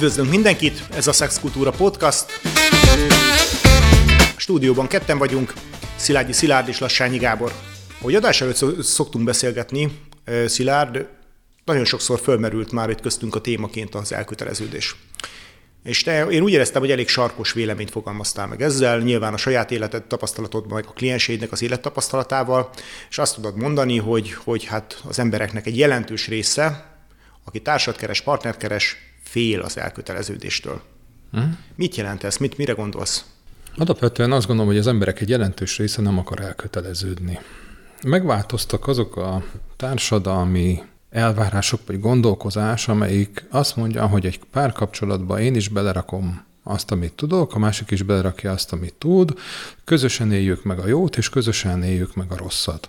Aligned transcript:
Üdvözlünk 0.00 0.30
mindenkit, 0.30 0.82
ez 0.94 1.06
a 1.06 1.12
Sex 1.12 1.40
Kultúra 1.40 1.70
Podcast. 1.70 2.26
A 4.36 4.40
stúdióban 4.40 4.86
ketten 4.86 5.18
vagyunk, 5.18 5.52
Szilágyi 5.96 6.32
Szilárd 6.32 6.68
és 6.68 6.78
Lassányi 6.78 7.18
Gábor. 7.18 7.52
Ahogy 7.98 8.14
adás 8.14 8.40
előtt 8.40 8.82
szoktunk 8.82 9.24
beszélgetni, 9.24 9.98
Szilárd, 10.46 11.06
nagyon 11.64 11.84
sokszor 11.84 12.20
fölmerült 12.20 12.72
már 12.72 12.90
itt 12.90 13.00
köztünk 13.00 13.34
a 13.34 13.40
témaként 13.40 13.94
az 13.94 14.12
elköteleződés. 14.12 14.96
És 15.82 16.02
te, 16.02 16.26
én 16.26 16.42
úgy 16.42 16.52
éreztem, 16.52 16.80
hogy 16.80 16.90
elég 16.90 17.08
sarkos 17.08 17.52
véleményt 17.52 17.90
fogalmaztál 17.90 18.46
meg 18.46 18.62
ezzel, 18.62 18.98
nyilván 18.98 19.34
a 19.34 19.36
saját 19.36 19.70
életed 19.70 20.02
tapasztalatod, 20.02 20.72
meg 20.72 20.84
a 20.88 20.92
klienseidnek 20.92 21.52
az 21.52 21.62
élettapasztalatával, 21.62 22.70
és 23.10 23.18
azt 23.18 23.34
tudod 23.34 23.56
mondani, 23.56 23.98
hogy, 23.98 24.32
hogy 24.32 24.64
hát 24.64 25.00
az 25.08 25.18
embereknek 25.18 25.66
egy 25.66 25.78
jelentős 25.78 26.28
része, 26.28 26.94
aki 27.44 27.60
társat 27.60 27.96
keres, 27.96 28.20
partnert 28.20 28.58
keres, 28.58 29.09
fél 29.30 29.60
az 29.60 29.78
elköteleződéstől. 29.78 30.80
Hm? 31.32 31.40
Mit 31.74 31.96
jelent 31.96 32.24
ez? 32.24 32.36
Mit, 32.36 32.56
mire 32.56 32.72
gondolsz? 32.72 33.24
Alapvetően 33.76 34.32
azt 34.32 34.46
gondolom, 34.46 34.70
hogy 34.70 34.80
az 34.80 34.86
emberek 34.86 35.20
egy 35.20 35.28
jelentős 35.28 35.78
része 35.78 36.02
nem 36.02 36.18
akar 36.18 36.40
elköteleződni. 36.40 37.38
Megváltoztak 38.06 38.88
azok 38.88 39.16
a 39.16 39.42
társadalmi 39.76 40.82
elvárások 41.10 41.80
vagy 41.86 42.00
gondolkozás, 42.00 42.88
amelyik 42.88 43.44
azt 43.50 43.76
mondja, 43.76 44.06
hogy 44.06 44.26
egy 44.26 44.40
párkapcsolatban 44.50 45.40
én 45.40 45.54
is 45.54 45.68
belerakom 45.68 46.44
azt, 46.62 46.90
amit 46.90 47.12
tudok, 47.12 47.54
a 47.54 47.58
másik 47.58 47.90
is 47.90 48.02
belerakja 48.02 48.52
azt, 48.52 48.72
amit 48.72 48.94
tud, 48.94 49.34
közösen 49.84 50.32
éljük 50.32 50.64
meg 50.64 50.78
a 50.78 50.86
jót, 50.86 51.16
és 51.16 51.28
közösen 51.28 51.82
éljük 51.82 52.14
meg 52.14 52.32
a 52.32 52.36
rosszat. 52.36 52.88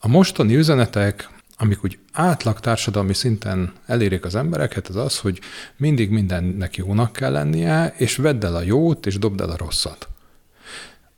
A 0.00 0.08
mostani 0.08 0.56
üzenetek, 0.56 1.28
amik 1.56 1.84
úgy 1.84 1.98
átlag 2.12 2.60
társadalmi 2.60 3.14
szinten 3.14 3.72
elérik 3.86 4.24
az 4.24 4.34
embereket, 4.34 4.88
az 4.88 4.96
az, 4.96 5.18
hogy 5.18 5.40
mindig 5.76 6.10
mindennek 6.10 6.76
jónak 6.76 7.12
kell 7.12 7.32
lennie, 7.32 7.94
és 7.96 8.16
vedd 8.16 8.44
el 8.44 8.54
a 8.54 8.62
jót, 8.62 9.06
és 9.06 9.18
dobd 9.18 9.40
el 9.40 9.50
a 9.50 9.56
rosszat 9.56 10.08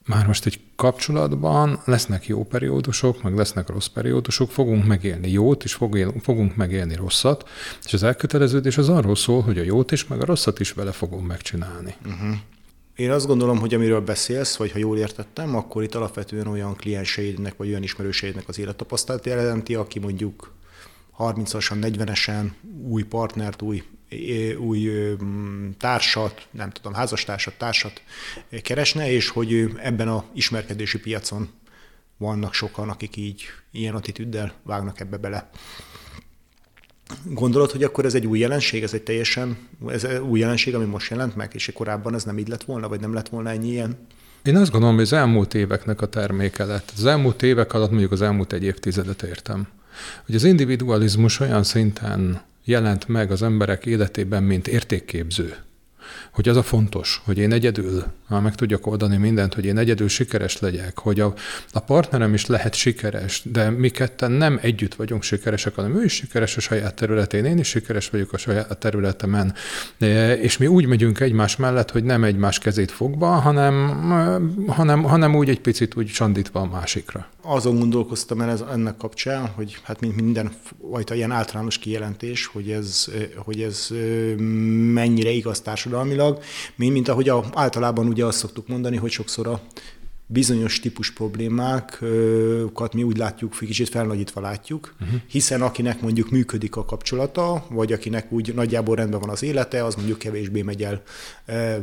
már 0.08 0.26
most 0.26 0.46
egy 0.46 0.60
kapcsolatban 0.76 1.80
lesznek 1.84 2.26
jó 2.26 2.44
periódusok, 2.44 3.22
meg 3.22 3.36
lesznek 3.36 3.68
rossz 3.68 3.86
periódusok, 3.86 4.50
fogunk 4.50 4.86
megélni 4.86 5.30
jót, 5.30 5.64
és 5.64 5.78
fogunk 6.22 6.56
megélni 6.56 6.94
rosszat, 6.94 7.48
és 7.84 7.92
az 7.92 8.02
elköteleződés 8.02 8.78
az 8.78 8.88
arról 8.88 9.16
szól, 9.16 9.42
hogy 9.42 9.58
a 9.58 9.62
jót 9.62 9.92
is, 9.92 10.06
meg 10.06 10.20
a 10.20 10.24
rosszat 10.24 10.60
is 10.60 10.72
vele 10.72 10.92
fogom 10.92 11.24
megcsinálni. 11.24 11.94
Uh-huh. 12.06 12.36
Én 12.98 13.10
azt 13.10 13.26
gondolom, 13.26 13.58
hogy 13.58 13.74
amiről 13.74 14.00
beszélsz, 14.00 14.56
vagy 14.56 14.72
ha 14.72 14.78
jól 14.78 14.98
értettem, 14.98 15.56
akkor 15.56 15.82
itt 15.82 15.94
alapvetően 15.94 16.46
olyan 16.46 16.76
klienseidnek, 16.76 17.56
vagy 17.56 17.68
olyan 17.68 17.82
ismerőseidnek 17.82 18.48
az 18.48 18.58
élettapasztalat 18.58 19.26
jelenti, 19.26 19.74
aki 19.74 19.98
mondjuk 19.98 20.52
30-asan, 21.18 21.76
40-esen 21.80 22.50
új 22.82 23.02
partnert, 23.02 23.62
új 23.62 23.82
új 24.58 24.90
társat, 25.78 26.46
nem 26.50 26.70
tudom, 26.70 26.92
házastársat, 26.92 27.58
társat 27.58 28.02
keresne, 28.62 29.10
és 29.10 29.28
hogy 29.28 29.72
ebben 29.76 30.08
a 30.08 30.24
ismerkedési 30.34 30.98
piacon 30.98 31.48
vannak 32.16 32.54
sokan, 32.54 32.88
akik 32.88 33.16
így 33.16 33.42
ilyen 33.70 33.94
attitűddel 33.94 34.54
vágnak 34.62 35.00
ebbe 35.00 35.16
bele. 35.16 35.50
Gondolod, 37.22 37.70
hogy 37.70 37.82
akkor 37.82 38.04
ez 38.04 38.14
egy 38.14 38.26
új 38.26 38.38
jelenség, 38.38 38.82
ez 38.82 38.94
egy 38.94 39.02
teljesen 39.02 39.56
ez 39.86 40.06
új 40.28 40.38
jelenség, 40.38 40.74
ami 40.74 40.84
most 40.84 41.10
jelent 41.10 41.36
meg, 41.36 41.50
és 41.54 41.70
korábban 41.74 42.14
ez 42.14 42.24
nem 42.24 42.38
így 42.38 42.48
lett 42.48 42.64
volna, 42.64 42.88
vagy 42.88 43.00
nem 43.00 43.14
lett 43.14 43.28
volna 43.28 43.50
ennyi 43.50 43.68
ilyen? 43.68 43.96
Én 44.42 44.56
azt 44.56 44.70
gondolom, 44.70 44.94
hogy 44.94 45.04
az 45.04 45.12
elmúlt 45.12 45.54
éveknek 45.54 46.00
a 46.00 46.06
terméke 46.06 46.64
lett. 46.64 46.92
Az 46.96 47.06
elmúlt 47.06 47.42
évek 47.42 47.72
alatt 47.72 47.90
mondjuk 47.90 48.12
az 48.12 48.22
elmúlt 48.22 48.52
egy 48.52 48.64
évtizedet 48.64 49.22
értem. 49.22 49.68
Hogy 50.26 50.34
az 50.34 50.44
individualizmus 50.44 51.40
olyan 51.40 51.62
szinten 51.62 52.42
jelent 52.64 53.08
meg 53.08 53.30
az 53.30 53.42
emberek 53.42 53.86
életében, 53.86 54.42
mint 54.42 54.68
értékképző 54.68 55.56
hogy 56.38 56.48
az 56.48 56.56
a 56.56 56.62
fontos, 56.62 57.22
hogy 57.24 57.38
én 57.38 57.52
egyedül 57.52 58.04
meg 58.28 58.54
tudjak 58.54 58.86
oldani 58.86 59.16
mindent, 59.16 59.54
hogy 59.54 59.64
én 59.64 59.78
egyedül 59.78 60.08
sikeres 60.08 60.58
legyek, 60.58 60.98
hogy 60.98 61.20
a, 61.20 61.34
a 61.72 61.80
partnerem 61.80 62.34
is 62.34 62.46
lehet 62.46 62.74
sikeres, 62.74 63.42
de 63.44 63.70
mi 63.70 63.88
ketten 63.88 64.30
nem 64.30 64.58
együtt 64.62 64.94
vagyunk 64.94 65.22
sikeresek, 65.22 65.74
hanem 65.74 65.96
ő 65.96 66.04
is 66.04 66.12
sikeres 66.12 66.56
a 66.56 66.60
saját 66.60 66.94
területén, 66.94 67.44
én 67.44 67.58
is 67.58 67.68
sikeres 67.68 68.10
vagyok 68.10 68.32
a 68.32 68.36
saját 68.36 68.78
területemen, 68.78 69.54
e, 69.98 70.32
és 70.32 70.58
mi 70.58 70.66
úgy 70.66 70.86
megyünk 70.86 71.20
egymás 71.20 71.56
mellett, 71.56 71.90
hogy 71.90 72.04
nem 72.04 72.24
egymás 72.24 72.58
kezét 72.58 72.90
fogva, 72.90 73.26
hanem, 73.26 73.88
hanem, 74.66 75.02
hanem 75.02 75.34
úgy 75.34 75.48
egy 75.48 75.60
picit 75.60 75.96
úgy 75.96 76.08
sandítva 76.08 76.60
a 76.60 76.66
másikra. 76.66 77.26
Azon 77.42 77.78
gondolkoztam 77.78 78.40
el 78.40 78.50
ez, 78.50 78.64
ennek 78.72 78.96
kapcsán, 78.96 79.46
hogy 79.46 79.78
hát 79.82 80.00
mint 80.00 80.20
minden 80.20 80.50
fajta 80.90 81.14
ilyen 81.14 81.30
általános 81.30 81.78
kijelentés, 81.78 82.46
hogy 82.46 82.70
ez, 82.70 83.06
hogy 83.36 83.62
ez 83.62 83.88
mennyire 84.92 85.30
igaz 85.30 85.60
társadalmilag, 85.60 86.27
gyakorlatilag, 86.28 86.74
mi, 86.76 86.88
mint 86.88 87.08
ahogy 87.08 87.28
a, 87.28 87.44
általában 87.54 88.06
ugye 88.06 88.24
azt 88.24 88.38
szoktuk 88.38 88.68
mondani, 88.68 88.96
hogy 88.96 89.10
sokszor 89.10 89.46
a 89.46 89.60
bizonyos 90.30 90.80
típus 90.80 91.12
problémákat 91.12 92.94
mi 92.94 93.02
úgy 93.02 93.16
látjuk, 93.16 93.56
kicsit 93.58 93.88
felnagyítva 93.88 94.40
látjuk, 94.40 94.94
uh-huh. 95.00 95.20
hiszen 95.26 95.62
akinek 95.62 96.00
mondjuk 96.00 96.30
működik 96.30 96.76
a 96.76 96.84
kapcsolata, 96.84 97.66
vagy 97.70 97.92
akinek 97.92 98.32
úgy 98.32 98.54
nagyjából 98.54 98.96
rendben 98.96 99.20
van 99.20 99.28
az 99.28 99.42
élete, 99.42 99.84
az 99.84 99.94
mondjuk 99.94 100.18
kevésbé 100.18 100.62
megy 100.62 100.82
el 100.82 101.02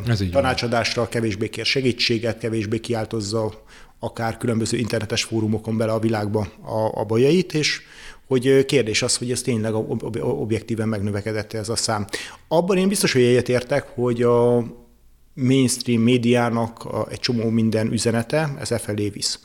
Ez 0.07 0.23
tanácsadásra, 0.31 1.01
van. 1.01 1.09
kevésbé 1.09 1.49
kér 1.49 1.65
segítséget, 1.65 2.37
kevésbé 2.37 2.79
kiáltozza 2.79 3.63
akár 3.99 4.37
különböző 4.37 4.77
internetes 4.77 5.23
fórumokon 5.23 5.77
bele 5.77 5.91
a 5.91 5.99
világba 5.99 6.47
a, 6.61 6.99
a 6.99 7.03
bajait, 7.03 7.53
és 7.53 7.81
hogy 8.27 8.65
kérdés 8.65 9.01
az, 9.01 9.17
hogy 9.17 9.31
ez 9.31 9.41
tényleg 9.41 9.73
objektíven 10.21 10.87
megnövekedett 10.87 11.53
ez 11.53 11.69
a 11.69 11.75
szám. 11.75 12.05
Abban 12.47 12.77
én 12.77 12.87
biztos, 12.87 13.13
hogy 13.13 13.21
egyetértek, 13.21 13.87
hogy 13.93 14.21
a 14.21 14.65
mainstream 15.33 16.01
médiának 16.01 16.87
egy 17.09 17.19
csomó 17.19 17.49
minden 17.49 17.91
üzenete, 17.91 18.55
ez 18.59 18.71
e 18.71 18.77
felé 18.77 19.09
visz. 19.09 19.39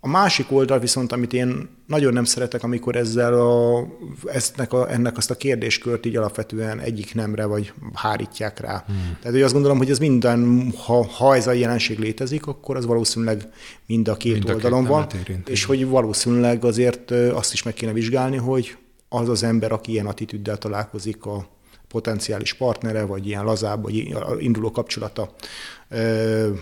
A 0.00 0.08
másik 0.08 0.52
oldal 0.52 0.78
viszont, 0.78 1.12
amit 1.12 1.32
én 1.32 1.68
nagyon 1.86 2.12
nem 2.12 2.24
szeretek, 2.24 2.62
amikor 2.62 2.96
ezzel 2.96 3.34
a, 3.34 3.86
eznek 4.26 4.72
a, 4.72 4.92
ennek 4.92 5.16
azt 5.16 5.30
a 5.30 5.34
kérdéskört 5.34 6.06
így 6.06 6.16
alapvetően 6.16 6.80
egyik 6.80 7.14
nemre 7.14 7.44
vagy 7.44 7.72
hárítják 7.94 8.60
rá. 8.60 8.84
Hmm. 8.86 8.96
Tehát 8.96 9.32
hogy 9.32 9.42
azt 9.42 9.52
gondolom, 9.52 9.78
hogy 9.78 9.90
ez 9.90 9.98
minden, 9.98 10.72
ha, 10.84 11.06
ha 11.06 11.36
ez 11.36 11.46
a 11.46 11.52
jelenség 11.52 11.98
létezik, 11.98 12.46
akkor 12.46 12.76
az 12.76 12.86
valószínűleg 12.86 13.48
mind 13.86 14.08
a 14.08 14.16
két 14.16 14.32
mind 14.32 14.50
oldalon 14.50 14.78
a 14.78 14.82
két 14.82 14.90
van, 14.90 15.06
érint, 15.20 15.48
és 15.48 15.64
hogy 15.64 15.86
valószínűleg 15.86 16.64
azért 16.64 17.10
azt 17.10 17.52
is 17.52 17.62
meg 17.62 17.74
kéne 17.74 17.92
vizsgálni, 17.92 18.36
hogy 18.36 18.76
az 19.08 19.28
az 19.28 19.42
ember, 19.42 19.72
aki 19.72 19.92
ilyen 19.92 20.06
attitűddel 20.06 20.58
találkozik 20.58 21.24
a 21.24 21.48
potenciális 21.88 22.52
partnere, 22.52 23.04
vagy 23.04 23.26
ilyen 23.26 23.44
lazább, 23.44 23.82
vagy 23.82 24.14
induló 24.38 24.70
kapcsolata 24.70 25.34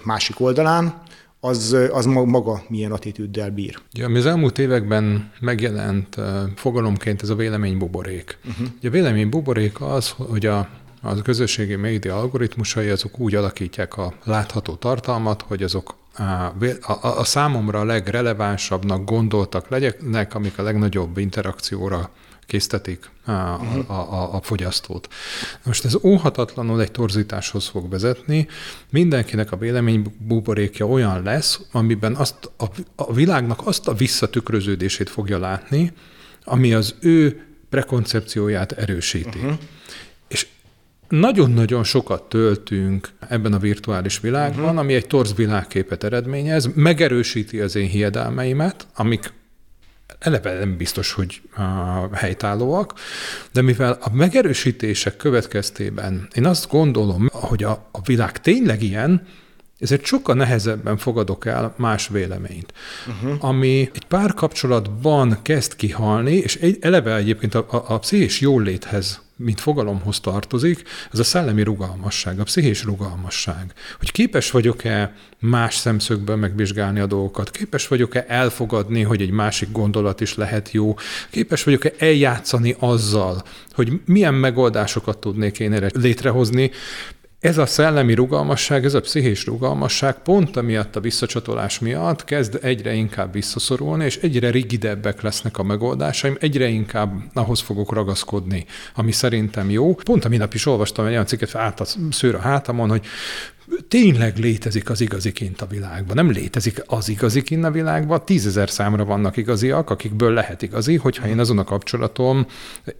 másik 0.04 0.40
oldalán, 0.40 1.02
az, 1.46 1.76
az 1.92 2.04
maga 2.04 2.62
milyen 2.68 2.92
attitűddel 2.92 3.50
bír. 3.50 3.78
Ja, 3.92 4.04
ami 4.04 4.18
az 4.18 4.26
elmúlt 4.26 4.58
években 4.58 5.32
megjelent 5.40 6.16
fogalomként 6.54 7.22
ez 7.22 7.28
a 7.28 7.34
véleménybuborék. 7.34 8.38
Uh-huh. 8.48 8.66
Ugye 8.78 8.88
a 8.88 8.92
véleménybuborék 8.92 9.80
az, 9.80 10.10
hogy 10.10 10.46
a 10.46 10.68
az 11.02 11.22
közösségi 11.22 11.74
média 11.74 12.16
algoritmusai 12.16 12.88
azok 12.88 13.18
úgy 13.18 13.34
alakítják 13.34 13.96
a 13.96 14.12
látható 14.24 14.74
tartalmat, 14.74 15.42
hogy 15.42 15.62
azok 15.62 15.94
a, 16.16 16.22
a, 16.92 17.18
a 17.18 17.24
számomra 17.24 17.80
a 17.80 17.84
legrelevánsabbnak 17.84 19.04
gondoltak 19.04 19.68
legyenek, 19.68 20.34
amik 20.34 20.58
a 20.58 20.62
legnagyobb 20.62 21.18
interakcióra 21.18 22.10
késztetik 22.46 23.10
a, 23.24 23.30
a, 23.30 23.84
a, 23.86 24.34
a 24.34 24.40
fogyasztót. 24.42 25.08
Most 25.64 25.84
ez 25.84 25.96
óhatatlanul 26.02 26.80
egy 26.80 26.90
torzításhoz 26.90 27.66
fog 27.66 27.90
vezetni. 27.90 28.48
Mindenkinek 28.90 29.52
a 29.52 29.56
vélemény 29.56 30.14
buborékja 30.18 30.86
olyan 30.86 31.22
lesz, 31.22 31.60
amiben 31.72 32.14
azt 32.14 32.50
a, 32.56 32.64
a 32.96 33.12
világnak 33.12 33.66
azt 33.66 33.88
a 33.88 33.94
visszatükröződését 33.94 35.10
fogja 35.10 35.38
látni, 35.38 35.92
ami 36.44 36.74
az 36.74 36.94
ő 37.00 37.46
prekoncepcióját 37.68 38.72
erősíti. 38.72 39.38
Uh-huh. 39.38 39.58
És 40.28 40.46
nagyon-nagyon 41.08 41.84
sokat 41.84 42.22
töltünk 42.28 43.08
ebben 43.28 43.52
a 43.52 43.58
virtuális 43.58 44.20
világban, 44.20 44.64
uh-huh. 44.64 44.78
ami 44.78 44.94
egy 44.94 45.06
torz 45.06 45.34
világképet 45.34 46.04
eredményez, 46.04 46.70
megerősíti 46.74 47.60
az 47.60 47.74
én 47.76 47.88
hiedelmeimet, 47.88 48.86
amik 48.94 49.32
eleve 50.18 50.58
nem 50.58 50.76
biztos, 50.76 51.12
hogy 51.12 51.40
uh, 51.58 52.12
helytállóak, 52.12 52.92
de 53.52 53.62
mivel 53.62 53.98
a 54.00 54.10
megerősítések 54.12 55.16
következtében 55.16 56.28
én 56.34 56.46
azt 56.46 56.68
gondolom, 56.68 57.28
hogy 57.32 57.64
a, 57.64 57.88
a 57.90 58.00
világ 58.04 58.40
tényleg 58.40 58.82
ilyen, 58.82 59.26
ezért 59.78 60.04
sokkal 60.04 60.34
nehezebben 60.34 60.96
fogadok 60.96 61.46
el 61.46 61.74
más 61.76 62.08
véleményt, 62.08 62.72
uh-huh. 63.06 63.44
ami 63.44 63.90
egy 63.94 64.04
párkapcsolatban 64.04 65.38
kezd 65.42 65.76
kihalni, 65.76 66.34
és 66.34 66.56
egy, 66.56 66.78
eleve 66.80 67.14
egyébként 67.14 67.54
a, 67.54 67.66
a, 67.70 67.84
a 67.94 67.98
pszichés 67.98 68.40
jóléthez 68.40 69.25
mint 69.36 69.60
fogalomhoz 69.60 70.20
tartozik, 70.20 70.82
ez 71.12 71.18
a 71.18 71.24
szellemi 71.24 71.62
rugalmasság, 71.62 72.40
a 72.40 72.42
pszichés 72.42 72.84
rugalmasság. 72.84 73.72
Hogy 73.98 74.12
képes 74.12 74.50
vagyok-e 74.50 75.14
más 75.38 75.74
szemszögből 75.74 76.36
megvizsgálni 76.36 77.00
a 77.00 77.06
dolgokat, 77.06 77.50
képes 77.50 77.88
vagyok-e 77.88 78.24
elfogadni, 78.28 79.02
hogy 79.02 79.22
egy 79.22 79.30
másik 79.30 79.72
gondolat 79.72 80.20
is 80.20 80.34
lehet 80.34 80.70
jó, 80.70 80.96
képes 81.30 81.64
vagyok-e 81.64 81.92
eljátszani 81.98 82.76
azzal, 82.78 83.42
hogy 83.72 84.00
milyen 84.04 84.34
megoldásokat 84.34 85.18
tudnék 85.18 85.58
én 85.58 85.72
erre 85.72 85.90
létrehozni, 85.94 86.70
ez 87.46 87.58
a 87.58 87.66
szellemi 87.66 88.14
rugalmasság, 88.14 88.84
ez 88.84 88.94
a 88.94 89.00
pszichés 89.00 89.46
rugalmasság 89.46 90.14
pont 90.22 90.56
amiatt 90.56 90.96
a 90.96 91.00
visszacsatolás 91.00 91.78
miatt 91.78 92.24
kezd 92.24 92.58
egyre 92.62 92.92
inkább 92.92 93.32
visszaszorulni, 93.32 94.04
és 94.04 94.16
egyre 94.16 94.50
rigidebbek 94.50 95.20
lesznek 95.22 95.58
a 95.58 95.62
megoldásaim, 95.62 96.36
egyre 96.40 96.66
inkább 96.66 97.12
ahhoz 97.32 97.60
fogok 97.60 97.92
ragaszkodni, 97.92 98.66
ami 98.94 99.12
szerintem 99.12 99.70
jó. 99.70 99.94
Pont 99.94 100.24
a 100.24 100.28
minap 100.28 100.54
is 100.54 100.66
olvastam 100.66 101.04
egy 101.04 101.12
olyan 101.12 101.26
cikket, 101.26 101.54
át 101.54 101.80
a 101.80 101.84
szőr 102.10 102.34
a 102.34 102.38
hátamon, 102.40 102.88
hogy 102.88 103.06
tényleg 103.88 104.38
létezik 104.38 104.90
az 104.90 105.00
igazi 105.00 105.32
kint 105.32 105.60
a 105.60 105.66
világban. 105.66 106.16
Nem 106.16 106.30
létezik 106.30 106.82
az 106.86 107.08
igazi 107.08 107.42
kint 107.42 107.64
a 107.64 107.70
világban, 107.70 108.24
tízezer 108.24 108.70
számra 108.70 109.04
vannak 109.04 109.36
igaziak, 109.36 109.90
akikből 109.90 110.32
lehet 110.32 110.62
igazi, 110.62 110.96
hogyha 110.96 111.28
én 111.28 111.38
azon 111.38 111.58
a 111.58 111.64
kapcsolatom 111.64 112.46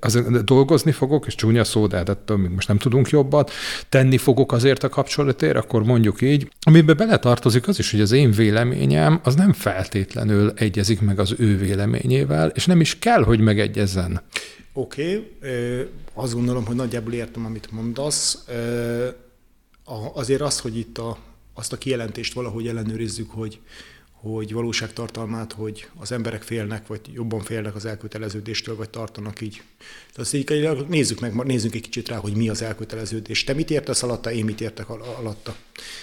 az, 0.01 0.23
dolgozni 0.45 0.93
fogok, 0.93 1.27
és 1.27 1.35
csúnya 1.35 1.65
szó, 1.65 1.87
de 1.87 1.97
hát 1.97 2.09
ettől 2.09 2.37
még 2.37 2.51
most 2.51 2.69
nem 2.69 2.79
tudunk 2.79 3.09
jobbat, 3.09 3.51
tenni 3.89 4.19
fogok 4.19 4.53
azért 4.53 4.83
a 4.83 4.89
kapcsolatért, 4.89 5.57
akkor 5.57 5.85
mondjuk 5.85 6.21
így, 6.21 6.51
amiben 6.61 6.97
beletartozik 6.97 7.69
az 7.69 7.79
is, 7.79 7.91
hogy 7.91 8.01
az 8.01 8.13
én 8.13 8.31
véleményem 8.31 9.21
az 9.23 9.35
nem 9.35 9.53
feltétlenül 9.53 10.53
egyezik 10.57 11.01
meg 11.01 11.19
az 11.19 11.35
ő 11.39 11.57
véleményével, 11.59 12.49
és 12.49 12.67
nem 12.67 12.81
is 12.81 12.99
kell, 12.99 13.23
hogy 13.23 13.41
megegyezzen. 13.41 14.21
Oké, 14.73 15.15
okay. 15.41 15.87
azt 16.15 16.35
gondolom, 16.35 16.65
hogy 16.65 16.77
nagyjából 16.77 17.13
értem, 17.13 17.45
amit 17.45 17.73
mondasz 17.73 18.45
azért 20.13 20.41
az, 20.41 20.61
hogy 20.61 20.77
itt 20.77 20.99
a, 20.99 21.19
azt 21.55 21.73
a 21.73 21.79
kijelentést 21.79 22.33
valahogy 22.33 22.69
ellenőrizzük, 22.69 23.31
hogy, 23.31 23.61
hogy 24.21 24.53
valóságtartalmát, 24.53 25.53
hogy 25.53 25.89
az 25.99 26.13
emberek 26.13 26.43
félnek, 26.43 26.87
vagy 26.87 27.01
jobban 27.13 27.41
félnek 27.41 27.75
az 27.75 27.85
elköteleződéstől, 27.85 28.77
vagy 28.77 28.91
tartanak 28.91 29.41
így. 29.41 29.63
Tehát 30.15 30.89
nézzük 30.89 31.21
meg, 31.21 31.35
nézzünk 31.35 31.75
egy 31.75 31.81
kicsit 31.81 32.09
rá, 32.09 32.17
hogy 32.17 32.35
mi 32.35 32.49
az 32.49 32.63
elköteleződés. 32.63 33.45
Te 33.45 33.53
mit 33.53 33.71
értesz 33.71 34.03
alatta, 34.03 34.33
én 34.33 34.45
mit 34.45 34.61
értek 34.61 34.89
alatta. 34.89 35.57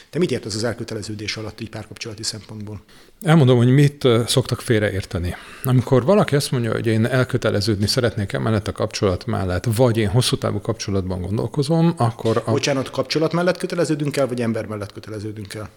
Te 0.10 0.20
mit 0.20 0.32
értesz 0.32 0.56
az 0.56 0.64
elköteleződés 0.64 1.38
alatt 1.38 1.62
így 1.62 1.70
párkapcsolati 1.70 2.24
szempontból? 2.24 2.82
Elmondom, 3.22 3.58
hogy 3.58 3.74
mit 3.74 4.08
szoktak 4.26 4.62
félreérteni. 4.62 5.36
Amikor 5.64 6.06
valaki 6.06 6.36
azt 6.36 6.52
mondja, 6.52 6.72
hogy 6.72 6.88
én 6.88 7.06
elköteleződni 7.06 7.88
szeretnék 7.88 8.34
emellett 8.34 8.68
a 8.68 8.72
kapcsolat 8.72 9.26
mellett, 9.26 9.66
vagy 9.76 9.98
én 9.98 10.10
hosszú 10.10 10.38
távú 10.38 10.62
kapcsolatban 10.62 11.22
gondolkozom, 11.22 11.94
akkor... 11.98 12.44
A... 12.46 12.52
Bocsánat, 12.52 12.90
kapcsolat 12.90 13.34
mellett 13.34 13.58
köteleződünk 13.58 14.18
el, 14.18 14.28
vagy 14.28 14.42
ember 14.42 14.66
mellett 14.66 14.92
köteleződünk 14.92 15.54
el? 15.54 15.70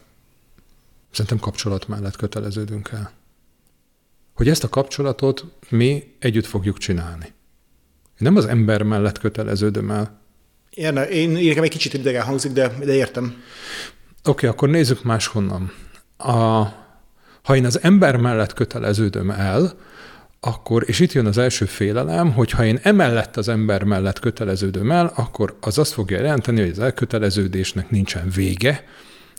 Szerintem 1.17 1.39
kapcsolat 1.39 1.89
mellett 1.89 2.17
köteleződünk 2.17 2.91
el. 2.93 3.13
Hogy 4.35 4.49
ezt 4.49 4.65
a 4.65 4.69
kapcsolatot 4.69 5.45
mi 5.69 6.15
együtt 6.19 6.47
fogjuk 6.47 6.79
csinálni. 6.79 7.33
Nem 8.19 8.37
az 8.37 8.45
ember 8.45 8.83
mellett 8.83 9.19
köteleződöm 9.19 9.91
el. 9.91 10.21
Érne, 10.71 11.09
én 11.09 11.31
nekem 11.31 11.63
egy 11.63 11.71
kicsit 11.71 11.95
idegen 11.95 12.23
hangzik, 12.23 12.53
de, 12.53 12.69
de 12.85 12.95
értem. 12.95 13.25
Oké, 13.25 13.37
okay, 14.31 14.49
akkor 14.49 14.69
nézzük 14.69 15.05
máshonnan. 15.05 15.73
A, 16.17 16.33
ha 17.43 17.57
én 17.57 17.65
az 17.65 17.83
ember 17.83 18.17
mellett 18.17 18.53
köteleződöm 18.53 19.31
el, 19.31 19.79
akkor, 20.41 20.85
és 20.87 21.01
itt 21.01 21.13
jön 21.13 21.27
az 21.27 21.39
első 21.39 21.65
félelem, 21.65 22.33
hogy 22.33 22.51
ha 22.51 22.65
én 22.65 22.79
emellett 22.83 23.37
az 23.37 23.49
ember 23.49 23.83
mellett 23.83 24.19
köteleződöm 24.19 24.91
el, 24.91 25.13
akkor 25.15 25.57
az 25.61 25.79
azt 25.79 25.93
fogja 25.93 26.17
jelenteni, 26.17 26.61
hogy 26.61 26.71
az 26.71 26.79
elköteleződésnek 26.79 27.91
nincsen 27.91 28.31
vége, 28.35 28.85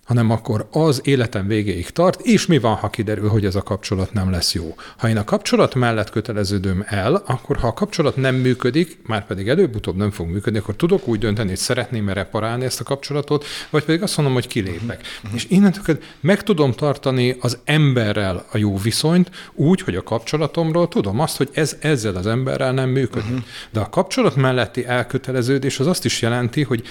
hanem 0.07 0.29
akkor 0.29 0.67
az 0.71 1.01
életem 1.03 1.47
végéig 1.47 1.89
tart, 1.89 2.21
és 2.21 2.45
mi 2.45 2.59
van, 2.59 2.75
ha 2.75 2.89
kiderül, 2.89 3.29
hogy 3.29 3.45
ez 3.45 3.55
a 3.55 3.61
kapcsolat 3.61 4.13
nem 4.13 4.31
lesz 4.31 4.53
jó. 4.53 4.75
Ha 4.97 5.09
én 5.09 5.17
a 5.17 5.23
kapcsolat 5.23 5.75
mellett 5.75 6.09
köteleződöm 6.09 6.83
el, 6.85 7.23
akkor 7.25 7.57
ha 7.57 7.67
a 7.67 7.73
kapcsolat 7.73 8.15
nem 8.15 8.35
működik, 8.35 8.99
már 9.05 9.25
pedig 9.25 9.47
előbb-utóbb 9.47 9.95
nem 9.95 10.11
fog 10.11 10.27
működni, 10.27 10.59
akkor 10.59 10.75
tudok 10.75 11.07
úgy 11.07 11.19
dönteni, 11.19 11.49
hogy 11.49 11.57
szeretném-e 11.57 12.13
reparálni 12.13 12.65
ezt 12.65 12.79
a 12.79 12.83
kapcsolatot, 12.83 13.45
vagy 13.69 13.83
pedig 13.83 14.01
azt 14.01 14.17
mondom, 14.17 14.35
hogy 14.35 14.47
kilépek. 14.47 15.01
Uh-huh. 15.17 15.33
És 15.35 15.45
innentől 15.49 15.97
meg 16.19 16.43
tudom 16.43 16.71
tartani 16.71 17.35
az 17.39 17.57
emberrel 17.63 18.45
a 18.51 18.57
jó 18.57 18.77
viszonyt 18.77 19.29
úgy, 19.53 19.81
hogy 19.81 19.95
a 19.95 20.03
kapcsolatomról 20.03 20.87
tudom 20.87 21.19
azt, 21.19 21.37
hogy 21.37 21.49
ez 21.53 21.77
ezzel 21.79 22.15
az 22.15 22.27
emberrel 22.27 22.73
nem 22.73 22.89
működik. 22.89 23.29
Uh-huh. 23.29 23.45
De 23.71 23.79
a 23.79 23.89
kapcsolat 23.89 24.35
melletti 24.35 24.85
elköteleződés 24.85 25.79
az 25.79 25.87
azt 25.87 26.05
is 26.05 26.21
jelenti, 26.21 26.63
hogy 26.63 26.83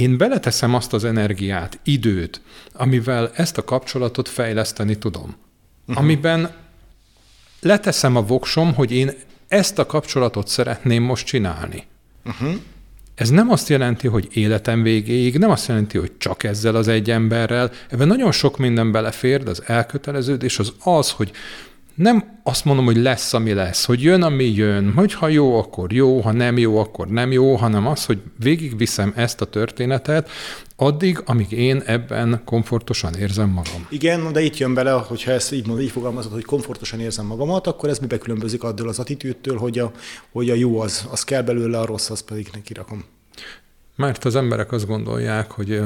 én 0.00 0.16
beleteszem 0.16 0.74
azt 0.74 0.92
az 0.92 1.04
energiát, 1.04 1.78
időt, 1.84 2.40
amivel 2.72 3.30
ezt 3.34 3.58
a 3.58 3.64
kapcsolatot 3.64 4.28
fejleszteni 4.28 4.98
tudom. 4.98 5.36
Uh-huh. 5.86 6.04
Amiben 6.04 6.54
leteszem 7.60 8.16
a 8.16 8.22
voksom, 8.22 8.74
hogy 8.74 8.92
én 8.92 9.12
ezt 9.48 9.78
a 9.78 9.86
kapcsolatot 9.86 10.48
szeretném 10.48 11.02
most 11.02 11.26
csinálni. 11.26 11.84
Uh-huh. 12.24 12.54
Ez 13.14 13.30
nem 13.30 13.50
azt 13.50 13.68
jelenti, 13.68 14.06
hogy 14.06 14.28
életem 14.32 14.82
végéig, 14.82 15.38
nem 15.38 15.50
azt 15.50 15.68
jelenti, 15.68 15.98
hogy 15.98 16.12
csak 16.18 16.44
ezzel 16.44 16.74
az 16.74 16.88
egy 16.88 17.10
emberrel. 17.10 17.70
Ebben 17.90 18.06
nagyon 18.06 18.32
sok 18.32 18.58
minden 18.58 18.92
belefér, 18.92 19.42
de 19.42 19.50
az 19.50 19.62
elköteleződés 19.66 20.58
az 20.58 20.72
az, 20.82 21.10
hogy 21.10 21.30
nem 21.96 22.40
azt 22.42 22.64
mondom, 22.64 22.84
hogy 22.84 22.96
lesz, 22.96 23.32
ami 23.32 23.52
lesz, 23.52 23.84
hogy 23.84 24.02
jön, 24.02 24.22
ami 24.22 24.44
jön, 24.44 24.92
hogy 24.92 25.14
ha 25.14 25.28
jó, 25.28 25.58
akkor 25.58 25.92
jó, 25.92 26.20
ha 26.20 26.32
nem 26.32 26.58
jó, 26.58 26.78
akkor 26.78 27.08
nem 27.08 27.32
jó, 27.32 27.54
hanem 27.54 27.86
az, 27.86 28.04
hogy 28.04 28.18
végigviszem 28.38 29.12
ezt 29.16 29.40
a 29.40 29.44
történetet, 29.44 30.30
addig, 30.76 31.22
amíg 31.24 31.52
én 31.52 31.82
ebben 31.86 32.42
komfortosan 32.44 33.14
érzem 33.14 33.48
magam. 33.48 33.86
Igen, 33.88 34.32
de 34.32 34.40
itt 34.40 34.56
jön 34.56 34.74
bele, 34.74 34.90
hogyha 34.90 35.30
ezt 35.30 35.52
így, 35.52 35.80
így 35.80 35.90
fogalmazod, 35.90 36.32
hogy 36.32 36.44
komfortosan 36.44 37.00
érzem 37.00 37.26
magamat, 37.26 37.66
akkor 37.66 37.88
ez 37.88 37.98
mibe 37.98 38.18
különbözik 38.18 38.62
attól 38.62 38.88
az 38.88 38.98
attitűdtől, 38.98 39.56
hogy 39.56 39.78
a, 39.78 39.92
hogy 40.32 40.50
a 40.50 40.54
jó 40.54 40.80
az, 40.80 41.06
az 41.10 41.24
kell 41.24 41.42
belőle, 41.42 41.78
a 41.78 41.86
rossz 41.86 42.10
az 42.10 42.20
pedig 42.20 42.48
neki 42.52 42.74
rakom. 42.74 43.04
Mert 43.96 44.24
az 44.24 44.36
emberek 44.36 44.72
azt 44.72 44.86
gondolják, 44.86 45.50
hogy 45.50 45.80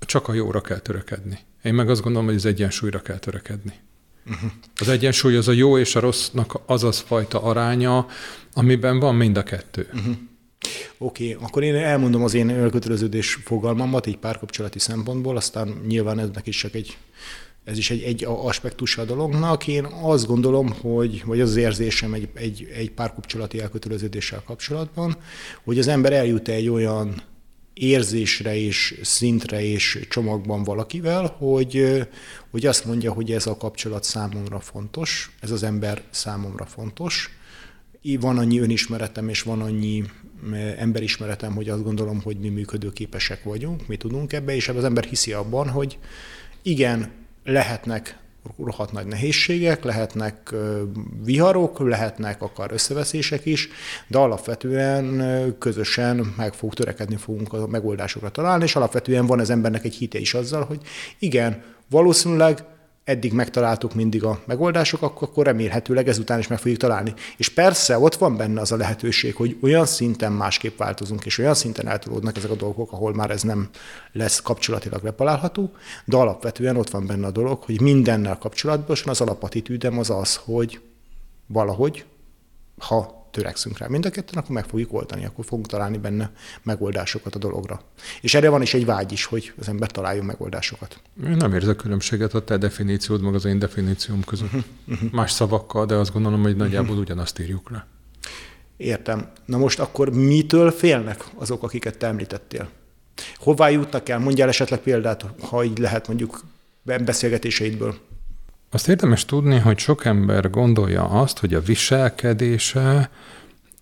csak 0.00 0.28
a 0.28 0.32
jóra 0.32 0.60
kell 0.60 0.78
törekedni. 0.78 1.38
Én 1.62 1.74
meg 1.74 1.90
azt 1.90 2.02
gondolom, 2.02 2.26
hogy 2.26 2.36
az 2.36 2.46
egyensúlyra 2.46 3.02
kell 3.02 3.18
törekedni. 3.18 3.72
Az 4.76 4.88
egyensúly 4.88 5.36
az 5.36 5.48
a 5.48 5.52
jó 5.52 5.78
és 5.78 5.96
a 5.96 6.00
rossznak 6.00 6.60
az 6.66 6.84
az 6.84 6.98
fajta 6.98 7.42
aránya, 7.42 8.06
amiben 8.52 8.98
van 8.98 9.14
mind 9.14 9.36
a 9.36 9.42
kettő. 9.42 9.88
Uh-huh. 9.92 10.14
Oké, 10.98 11.32
okay, 11.32 11.46
akkor 11.46 11.62
én 11.62 11.74
elmondom 11.74 12.22
az 12.22 12.34
én 12.34 12.50
elköteleződés 12.50 13.34
fogalmamat 13.34 14.06
így 14.06 14.16
párkapcsolati 14.16 14.78
szempontból, 14.78 15.36
aztán 15.36 15.82
nyilván 15.86 16.18
eznek 16.18 16.46
is 16.46 16.56
csak 16.56 16.74
egy, 16.74 16.96
ez 17.64 17.78
is 17.78 17.90
egy, 17.90 18.02
egy 18.02 18.24
aspektus 18.24 18.98
a 18.98 19.04
dolognak. 19.04 19.66
Én 19.66 19.84
azt 19.84 20.26
gondolom, 20.26 20.72
hogy, 20.80 21.22
vagy 21.24 21.40
az, 21.40 21.50
az 21.50 21.56
érzésem 21.56 22.14
egy, 22.14 22.28
egy, 22.34 22.68
egy 22.74 22.90
párkapcsolati 22.90 23.60
elköteleződéssel 23.60 24.42
kapcsolatban, 24.46 25.16
hogy 25.64 25.78
az 25.78 25.88
ember 25.88 26.12
eljut 26.12 26.48
egy 26.48 26.68
olyan 26.68 27.22
érzésre 27.76 28.56
és 28.56 28.98
szintre 29.02 29.62
és 29.62 30.06
csomagban 30.08 30.62
valakivel, 30.62 31.26
hogy, 31.38 32.06
hogy 32.50 32.66
azt 32.66 32.84
mondja, 32.84 33.12
hogy 33.12 33.32
ez 33.32 33.46
a 33.46 33.56
kapcsolat 33.56 34.04
számomra 34.04 34.60
fontos, 34.60 35.30
ez 35.40 35.50
az 35.50 35.62
ember 35.62 36.02
számomra 36.10 36.64
fontos. 36.64 37.30
Van 38.20 38.38
annyi 38.38 38.58
önismeretem 38.58 39.28
és 39.28 39.42
van 39.42 39.60
annyi 39.60 40.04
emberismeretem, 40.76 41.54
hogy 41.54 41.68
azt 41.68 41.82
gondolom, 41.82 42.20
hogy 42.22 42.38
mi 42.38 42.48
működőképesek 42.48 43.44
vagyunk, 43.44 43.86
mi 43.86 43.96
tudunk 43.96 44.32
ebbe, 44.32 44.54
és 44.54 44.68
az 44.68 44.84
ember 44.84 45.04
hiszi 45.04 45.32
abban, 45.32 45.68
hogy 45.68 45.98
igen, 46.62 47.12
lehetnek 47.44 48.18
rohadt 48.58 48.92
nagy 48.92 49.06
nehézségek, 49.06 49.84
lehetnek 49.84 50.54
viharok, 51.24 51.78
lehetnek 51.78 52.42
akár 52.42 52.72
összeveszések 52.72 53.46
is, 53.46 53.68
de 54.06 54.18
alapvetően 54.18 55.24
közösen 55.58 56.34
meg 56.36 56.54
fog 56.54 56.74
törekedni 56.74 57.16
fogunk 57.16 57.52
a 57.52 57.66
megoldásokra 57.66 58.30
találni, 58.30 58.64
és 58.64 58.76
alapvetően 58.76 59.26
van 59.26 59.40
az 59.40 59.50
embernek 59.50 59.84
egy 59.84 59.94
hite 59.94 60.18
is 60.18 60.34
azzal, 60.34 60.64
hogy 60.64 60.80
igen, 61.18 61.62
valószínűleg 61.90 62.64
eddig 63.06 63.32
megtaláltuk 63.32 63.94
mindig 63.94 64.24
a 64.24 64.40
megoldásokat, 64.44 65.12
akkor 65.20 65.44
remélhetőleg 65.44 66.08
ezután 66.08 66.38
is 66.38 66.46
meg 66.46 66.58
fogjuk 66.58 66.78
találni. 66.78 67.14
És 67.36 67.48
persze 67.48 67.98
ott 67.98 68.14
van 68.14 68.36
benne 68.36 68.60
az 68.60 68.72
a 68.72 68.76
lehetőség, 68.76 69.34
hogy 69.34 69.56
olyan 69.62 69.86
szinten 69.86 70.32
másképp 70.32 70.78
változunk, 70.78 71.24
és 71.24 71.38
olyan 71.38 71.54
szinten 71.54 71.88
eltolódnak 71.88 72.36
ezek 72.36 72.50
a 72.50 72.54
dolgok, 72.54 72.92
ahol 72.92 73.14
már 73.14 73.30
ez 73.30 73.42
nem 73.42 73.68
lesz 74.12 74.40
kapcsolatilag 74.40 75.02
repalálható, 75.02 75.70
de 76.04 76.16
alapvetően 76.16 76.76
ott 76.76 76.90
van 76.90 77.06
benne 77.06 77.26
a 77.26 77.30
dolog, 77.30 77.62
hogy 77.62 77.80
mindennel 77.80 78.38
kapcsolatban 78.38 78.96
az 79.04 79.20
alapatitűdem 79.20 79.98
az 79.98 80.10
az, 80.10 80.36
hogy 80.44 80.80
valahogy, 81.46 82.04
ha 82.78 83.15
törekszünk 83.36 83.78
rá 83.78 83.86
mind 83.86 84.06
a 84.06 84.10
ketten, 84.10 84.38
akkor 84.38 84.54
meg 84.54 84.64
fogjuk 84.64 84.92
oldani, 84.92 85.24
akkor 85.24 85.44
fogunk 85.44 85.66
találni 85.66 85.98
benne 85.98 86.30
megoldásokat 86.62 87.34
a 87.34 87.38
dologra. 87.38 87.80
És 88.20 88.34
erre 88.34 88.48
van 88.48 88.62
is 88.62 88.74
egy 88.74 88.84
vágy 88.84 89.12
is, 89.12 89.24
hogy 89.24 89.52
az 89.58 89.68
ember 89.68 89.90
találjon 89.90 90.24
megoldásokat. 90.24 91.00
Én 91.24 91.36
nem 91.36 91.54
érzek 91.54 91.76
különbséget 91.76 92.34
a 92.34 92.44
te 92.44 92.56
definíciód, 92.56 93.20
meg 93.20 93.34
az 93.34 93.44
én 93.44 93.58
definícióm 93.58 94.24
között. 94.24 94.46
Uh-huh, 94.46 94.64
uh-huh. 94.88 95.10
Más 95.10 95.30
szavakkal, 95.30 95.86
de 95.86 95.94
azt 95.94 96.12
gondolom, 96.12 96.42
hogy 96.42 96.56
nagyjából 96.56 96.88
uh-huh. 96.88 97.04
ugyanazt 97.04 97.38
írjuk 97.38 97.70
le. 97.70 97.86
Értem. 98.76 99.30
Na 99.44 99.58
most 99.58 99.80
akkor 99.80 100.10
mitől 100.10 100.70
félnek 100.70 101.24
azok, 101.34 101.62
akiket 101.62 101.98
te 101.98 102.06
említettél? 102.06 102.68
Hová 103.36 103.68
jutnak 103.68 104.08
el? 104.08 104.18
Mondjál 104.18 104.48
esetleg 104.48 104.78
példát, 104.80 105.24
ha 105.40 105.64
így 105.64 105.78
lehet 105.78 106.06
mondjuk 106.06 106.44
beszélgetéseidből. 106.82 107.96
Azt 108.76 108.88
érdemes 108.88 109.24
tudni, 109.24 109.58
hogy 109.58 109.78
sok 109.78 110.04
ember 110.04 110.50
gondolja 110.50 111.04
azt, 111.04 111.38
hogy 111.38 111.54
a 111.54 111.60
viselkedése 111.60 113.10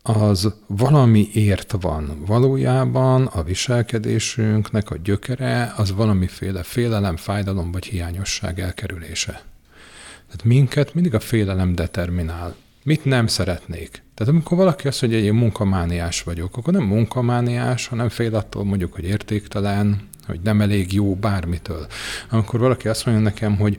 az 0.02 0.54
valamiért 0.66 1.74
van. 1.80 2.22
Valójában 2.26 3.26
a 3.26 3.42
viselkedésünknek 3.42 4.90
a 4.90 4.96
gyökere 4.96 5.72
az 5.76 5.92
valamiféle 5.92 6.62
félelem, 6.62 7.16
fájdalom 7.16 7.72
vagy 7.72 7.84
hiányosság 7.84 8.60
elkerülése. 8.60 9.42
Tehát 10.26 10.44
minket 10.44 10.94
mindig 10.94 11.14
a 11.14 11.20
félelem 11.20 11.74
determinál. 11.74 12.54
Mit 12.82 13.04
nem 13.04 13.26
szeretnék? 13.26 14.02
Tehát 14.14 14.32
amikor 14.32 14.56
valaki 14.56 14.88
azt 14.88 15.00
mondja, 15.00 15.18
hogy 15.18 15.28
én 15.28 15.34
munkamániás 15.34 16.22
vagyok, 16.22 16.56
akkor 16.56 16.72
nem 16.72 16.84
munkamániás, 16.84 17.86
hanem 17.86 18.08
fél 18.08 18.34
attól 18.34 18.64
mondjuk, 18.64 18.92
hogy 18.92 19.04
értéktelen, 19.04 20.08
hogy 20.26 20.40
nem 20.42 20.60
elég 20.60 20.92
jó 20.92 21.14
bármitől. 21.14 21.86
Amikor 22.30 22.60
valaki 22.60 22.88
azt 22.88 23.06
mondja 23.06 23.24
nekem, 23.24 23.56
hogy 23.56 23.78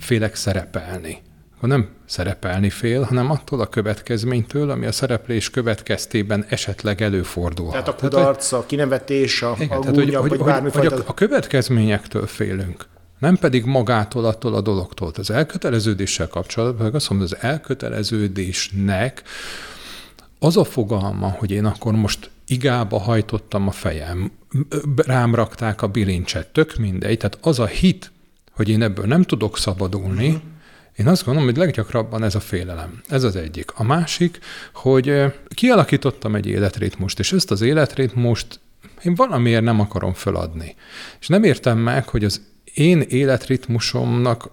félek 0.00 0.34
szerepelni, 0.34 1.18
akkor 1.56 1.68
nem 1.68 1.88
szerepelni 2.06 2.70
fél, 2.70 3.02
hanem 3.02 3.30
attól 3.30 3.60
a 3.60 3.66
következménytől, 3.66 4.70
ami 4.70 4.86
a 4.86 4.92
szereplés 4.92 5.50
következtében 5.50 6.44
esetleg 6.48 7.02
előfordul. 7.02 7.70
Tehát 7.70 7.88
a 7.88 7.94
kudarc, 7.94 8.52
a 8.52 8.66
kinevetés, 8.66 9.42
a, 9.42 9.54
igen, 9.58 9.76
a 9.76 9.80
tehát, 9.80 9.96
gúnya, 9.96 10.20
hogy, 10.20 10.28
vagy 10.28 10.38
bármifajta... 10.38 10.94
Hogy 10.94 11.04
a, 11.06 11.10
a 11.10 11.14
következményektől 11.14 12.26
félünk 12.26 12.86
nem 13.20 13.36
pedig 13.36 13.64
magától, 13.64 14.24
attól 14.24 14.54
a 14.54 14.60
dologtól. 14.60 15.12
Az 15.16 15.30
elköteleződéssel 15.30 16.28
kapcsolatban, 16.28 16.94
azt 16.94 17.10
mondom, 17.10 17.28
az 17.32 17.36
elköteleződésnek 17.40 19.22
az 20.38 20.56
a 20.56 20.64
fogalma, 20.64 21.28
hogy 21.28 21.50
én 21.50 21.64
akkor 21.64 21.92
most 21.92 22.30
igába 22.46 22.98
hajtottam 22.98 23.68
a 23.68 23.70
fejem, 23.70 24.32
rám 24.96 25.34
rakták 25.34 25.82
a 25.82 25.86
bilincset, 25.86 26.48
tök 26.48 26.76
mindegy, 26.76 27.16
tehát 27.16 27.38
az 27.40 27.58
a 27.58 27.66
hit, 27.66 28.12
hogy 28.60 28.68
én 28.68 28.82
ebből 28.82 29.06
nem 29.06 29.22
tudok 29.22 29.58
szabadulni, 29.58 30.26
uh-huh. 30.26 30.42
Én 30.96 31.06
azt 31.06 31.24
gondolom, 31.24 31.48
hogy 31.48 31.58
leggyakrabban 31.58 32.22
ez 32.22 32.34
a 32.34 32.40
félelem. 32.40 33.00
Ez 33.08 33.22
az 33.22 33.36
egyik. 33.36 33.70
A 33.74 33.82
másik, 33.82 34.38
hogy 34.74 35.22
kialakítottam 35.48 36.34
egy 36.34 36.46
életritmust, 36.46 37.18
és 37.18 37.32
ezt 37.32 37.50
az 37.50 37.60
életritmust 37.60 38.60
én 39.02 39.14
valamiért 39.14 39.62
nem 39.62 39.80
akarom 39.80 40.12
föladni. 40.12 40.74
És 41.20 41.26
nem 41.26 41.44
értem 41.44 41.78
meg, 41.78 42.08
hogy 42.08 42.24
az 42.24 42.40
én 42.74 43.00
életritmusomnak 43.00 44.50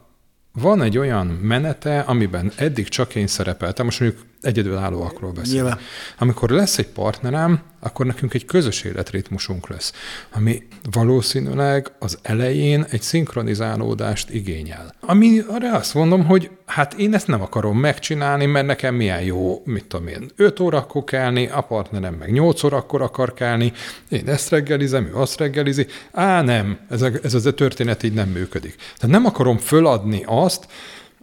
van 0.52 0.82
egy 0.82 0.98
olyan 0.98 1.28
menete, 1.28 2.00
amiben 2.00 2.52
eddig 2.56 2.88
csak 2.88 3.16
én 3.16 3.28
szerepeltem, 3.28 3.86
most 3.86 4.00
mondjuk 4.00 4.26
egyedülállóakról 4.42 5.32
beszélünk. 5.32 5.64
Nyilván. 5.64 5.80
Amikor 6.18 6.50
lesz 6.50 6.78
egy 6.78 6.88
partnerem, 6.88 7.62
akkor 7.80 8.06
nekünk 8.06 8.34
egy 8.34 8.46
közös 8.46 8.84
életritmusunk 8.84 9.70
lesz, 9.70 9.94
ami 10.32 10.64
valószínűleg 10.92 11.92
az 12.00 12.18
elején 12.22 12.86
egy 12.90 13.02
szinkronizálódást 13.02 14.30
igényel. 14.30 14.94
Ami 15.00 15.40
arra 15.50 15.74
azt 15.74 15.94
mondom, 15.94 16.26
hogy 16.26 16.50
hát 16.66 16.94
én 16.94 17.14
ezt 17.14 17.28
nem 17.28 17.42
akarom 17.42 17.80
megcsinálni, 17.80 18.46
mert 18.46 18.66
nekem 18.66 18.96
milyen 18.96 19.22
jó, 19.22 19.62
mit 19.66 19.86
tudom 19.86 20.08
én, 20.08 20.30
5 20.36 20.60
órakor 20.60 21.04
kelni, 21.04 21.48
a 21.48 21.62
partnerem 21.62 22.14
meg 22.14 22.32
8 22.32 22.64
órakor 22.64 23.02
akar 23.02 23.34
kelni, 23.34 23.74
én 24.10 24.30
ezt 24.30 24.50
reggelizem, 24.50 25.06
ő 25.06 25.16
azt 25.16 25.40
reggelizi. 25.40 25.88
Á, 26.12 26.42
nem, 26.42 26.80
ez, 26.90 27.02
a, 27.02 27.10
ez 27.24 27.34
az 27.34 27.46
a 27.46 27.54
történet 27.54 28.04
így 28.04 28.14
nem 28.14 28.30
működik. 28.30 28.76
Tehát 28.76 29.16
nem 29.16 29.26
akarom 29.26 29.58
föladni 29.58 30.24
azt, 30.26 30.68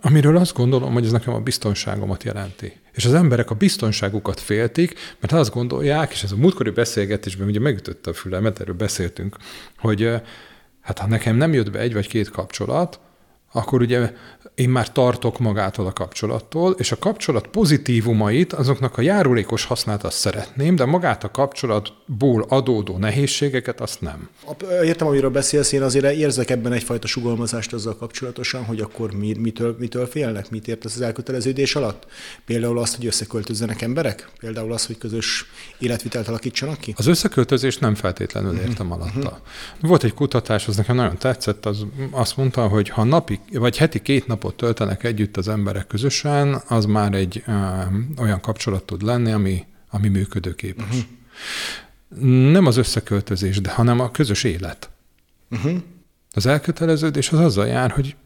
amiről 0.07 0.37
azt 0.37 0.55
gondolom, 0.55 0.93
hogy 0.93 1.05
ez 1.05 1.13
nekem 1.13 1.35
a 1.35 1.41
biztonságomat 1.41 2.23
jelenti. 2.23 2.81
És 2.93 3.05
az 3.05 3.15
emberek 3.15 3.51
a 3.51 3.55
biztonságukat 3.55 4.41
féltik, 4.41 4.95
mert 5.21 5.33
azt 5.33 5.53
gondolják, 5.53 6.13
és 6.13 6.23
ez 6.23 6.33
a 6.33 6.37
múltkori 6.37 6.71
beszélgetésben 6.71 7.47
ugye 7.47 7.61
megütötte 7.61 8.11
a 8.11 8.15
fülemet, 8.15 8.61
erről 8.61 8.75
beszéltünk, 8.75 9.37
hogy 9.79 10.11
hát 10.81 10.99
ha 10.99 11.07
nekem 11.07 11.37
nem 11.37 11.53
jött 11.53 11.71
be 11.71 11.79
egy 11.79 11.93
vagy 11.93 12.09
két 12.09 12.31
kapcsolat, 12.31 13.01
akkor 13.53 13.81
ugye 13.81 14.13
én 14.55 14.69
már 14.69 14.93
tartok 14.93 15.39
magától 15.39 15.87
a 15.87 15.93
kapcsolattól, 15.93 16.75
és 16.79 16.93
a 16.93 16.99
kapcsolat 16.99 17.47
pozitívumait, 17.47 18.53
azoknak 18.53 18.99
a 18.99 19.01
járulékos 19.01 19.65
hasznát 19.65 20.05
azt 20.05 20.19
szeretném, 20.19 20.77
de 20.77 20.85
magát 20.85 21.25
a 21.25 21.31
kapcsolatból 21.31 22.47
adódó 22.49 22.99
nehézségeket 22.99 23.81
azt 23.81 24.01
nem. 24.01 24.29
Értem, 24.83 25.07
amiről 25.07 25.31
beszélsz, 25.31 25.73
én 25.73 25.83
azért 25.83 26.15
érzek 26.15 26.51
ebben 26.51 26.73
egyfajta 26.73 27.07
sugalmazást 27.07 27.73
azzal 27.73 27.97
kapcsolatosan, 27.97 28.65
hogy 28.65 28.81
akkor 28.81 29.15
mi, 29.15 29.35
mitől, 29.39 29.77
mitől 29.79 30.07
félnek, 30.07 30.51
mit 30.51 30.69
értesz 30.69 30.95
az 30.95 31.01
elköteleződés 31.01 31.75
alatt? 31.75 32.07
Például 32.45 32.79
azt, 32.79 32.97
hogy 32.97 33.07
összeköltözzenek 33.07 33.83
emberek? 33.83 34.31
Például 34.39 34.73
az, 34.73 34.87
hogy 34.87 34.99
közös 34.99 35.47
életvitelt 35.79 36.29
alakítsanak 36.29 36.79
ki? 36.79 36.95
Az 36.97 37.07
összeköltözést 37.07 37.81
nem 37.81 37.95
feltétlenül 37.95 38.53
mhm. 38.53 38.61
értem 38.61 38.91
uh-huh. 38.91 39.03
alatta. 39.03 39.19
Uh-huh. 39.19 39.39
Volt 39.81 40.05
egy 40.05 40.15
kutatás, 40.15 40.69
az 40.69 40.77
nekem 40.77 40.97
nagyon 40.97 41.19
tetszett, 41.19 41.67
az 41.67 41.87
azt 42.11 42.37
mondta, 42.37 42.69
hogy 42.69 42.89
ha 42.89 43.05
napi, 43.05 43.41
vagy 43.53 43.77
heti 43.77 44.03
két 44.03 44.27
nap 44.27 44.44
napot 44.45 44.57
töltenek 44.57 45.05
együtt 45.05 45.37
az 45.37 45.49
emberek 45.49 45.87
közösen, 45.87 46.63
az 46.69 46.85
már 46.85 47.15
egy 47.15 47.43
ö, 47.47 47.53
olyan 48.19 48.41
kapcsolat 48.41 48.85
tud 48.85 49.03
lenni, 49.03 49.33
ami, 49.33 49.65
ami 49.91 50.09
működőképes. 50.09 50.87
Uh-huh. 50.87 52.51
Nem 52.51 52.67
az 52.67 52.77
összeköltözés, 52.77 53.61
de 53.61 53.71
hanem 53.71 54.01
a 54.01 54.11
közös 54.11 54.45
élet. 54.45 54.91
Uh-huh. 55.51 55.77
Az 56.35 56.47
elköteleződés 56.47 57.31
az 57.31 57.39
azzal 57.39 57.67
jár, 57.67 57.91
hogy 57.91 58.17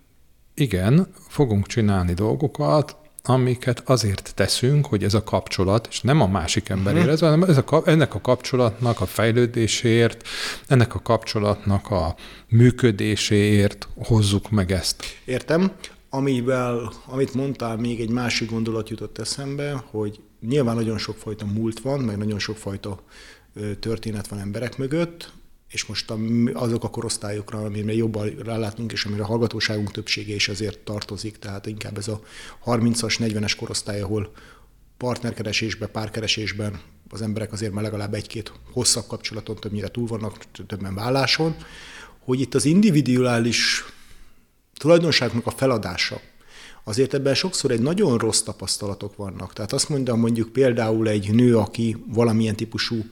igen, 0.54 1.06
fogunk 1.28 1.66
csinálni 1.66 2.14
dolgokat, 2.14 2.96
amiket 3.22 3.82
azért 3.84 4.32
teszünk, 4.34 4.86
hogy 4.86 5.04
ez 5.04 5.14
a 5.14 5.24
kapcsolat, 5.24 5.86
és 5.90 6.00
nem 6.00 6.20
a 6.20 6.26
másik 6.26 6.68
emberére, 6.68 7.12
uh-huh. 7.12 7.20
hanem 7.20 7.42
ez 7.42 7.56
a, 7.56 7.82
ennek 7.84 8.14
a 8.14 8.20
kapcsolatnak 8.20 9.00
a 9.00 9.06
fejlődéséért, 9.06 10.28
ennek 10.66 10.94
a 10.94 11.02
kapcsolatnak 11.02 11.90
a 11.90 12.14
működéséért 12.48 13.88
hozzuk 13.96 14.50
meg 14.50 14.72
ezt. 14.72 15.04
Értem 15.24 15.72
amivel, 16.10 16.92
amit 17.06 17.34
mondtál, 17.34 17.76
még 17.76 18.00
egy 18.00 18.10
másik 18.10 18.50
gondolat 18.50 18.88
jutott 18.88 19.18
eszembe, 19.18 19.84
hogy 19.90 20.20
nyilván 20.40 20.76
nagyon 20.76 20.98
sokfajta 20.98 21.46
múlt 21.46 21.80
van, 21.80 22.00
meg 22.00 22.16
nagyon 22.16 22.38
sokfajta 22.38 23.02
történet 23.80 24.28
van 24.28 24.38
emberek 24.38 24.76
mögött, 24.76 25.32
és 25.68 25.86
most 25.86 26.12
azok 26.52 26.84
a 26.84 26.90
korosztályokra, 26.90 27.58
amire 27.58 27.94
jobban 27.94 28.28
rálátunk, 28.28 28.92
és 28.92 29.04
amire 29.04 29.22
a 29.22 29.26
hallgatóságunk 29.26 29.90
többsége 29.90 30.34
is 30.34 30.48
azért 30.48 30.78
tartozik, 30.78 31.38
tehát 31.38 31.66
inkább 31.66 31.98
ez 31.98 32.08
a 32.08 32.20
30-as, 32.64 33.16
40-es 33.18 33.54
korosztály, 33.58 34.00
ahol 34.00 34.32
partnerkeresésben, 34.96 35.90
párkeresésben 35.92 36.80
az 37.10 37.22
emberek 37.22 37.52
azért 37.52 37.72
már 37.72 37.84
legalább 37.84 38.14
egy-két 38.14 38.52
hosszabb 38.72 39.06
kapcsolaton 39.06 39.56
többnyire 39.56 39.88
túl 39.88 40.06
vannak, 40.06 40.44
többen 40.66 40.94
válláson, 40.94 41.56
hogy 42.18 42.40
itt 42.40 42.54
az 42.54 42.64
individuális 42.64 43.84
tulajdonságnak 44.78 45.46
a 45.46 45.50
feladása, 45.50 46.20
azért 46.84 47.14
ebben 47.14 47.34
sokszor 47.34 47.70
egy 47.70 47.80
nagyon 47.80 48.18
rossz 48.18 48.40
tapasztalatok 48.40 49.16
vannak. 49.16 49.52
Tehát 49.52 49.72
azt 49.72 49.88
mondom 49.88 50.20
mondjuk 50.20 50.52
például 50.52 51.08
egy 51.08 51.34
nő, 51.34 51.56
aki 51.56 51.96
valamilyen 52.06 52.56
típusú, 52.56 53.04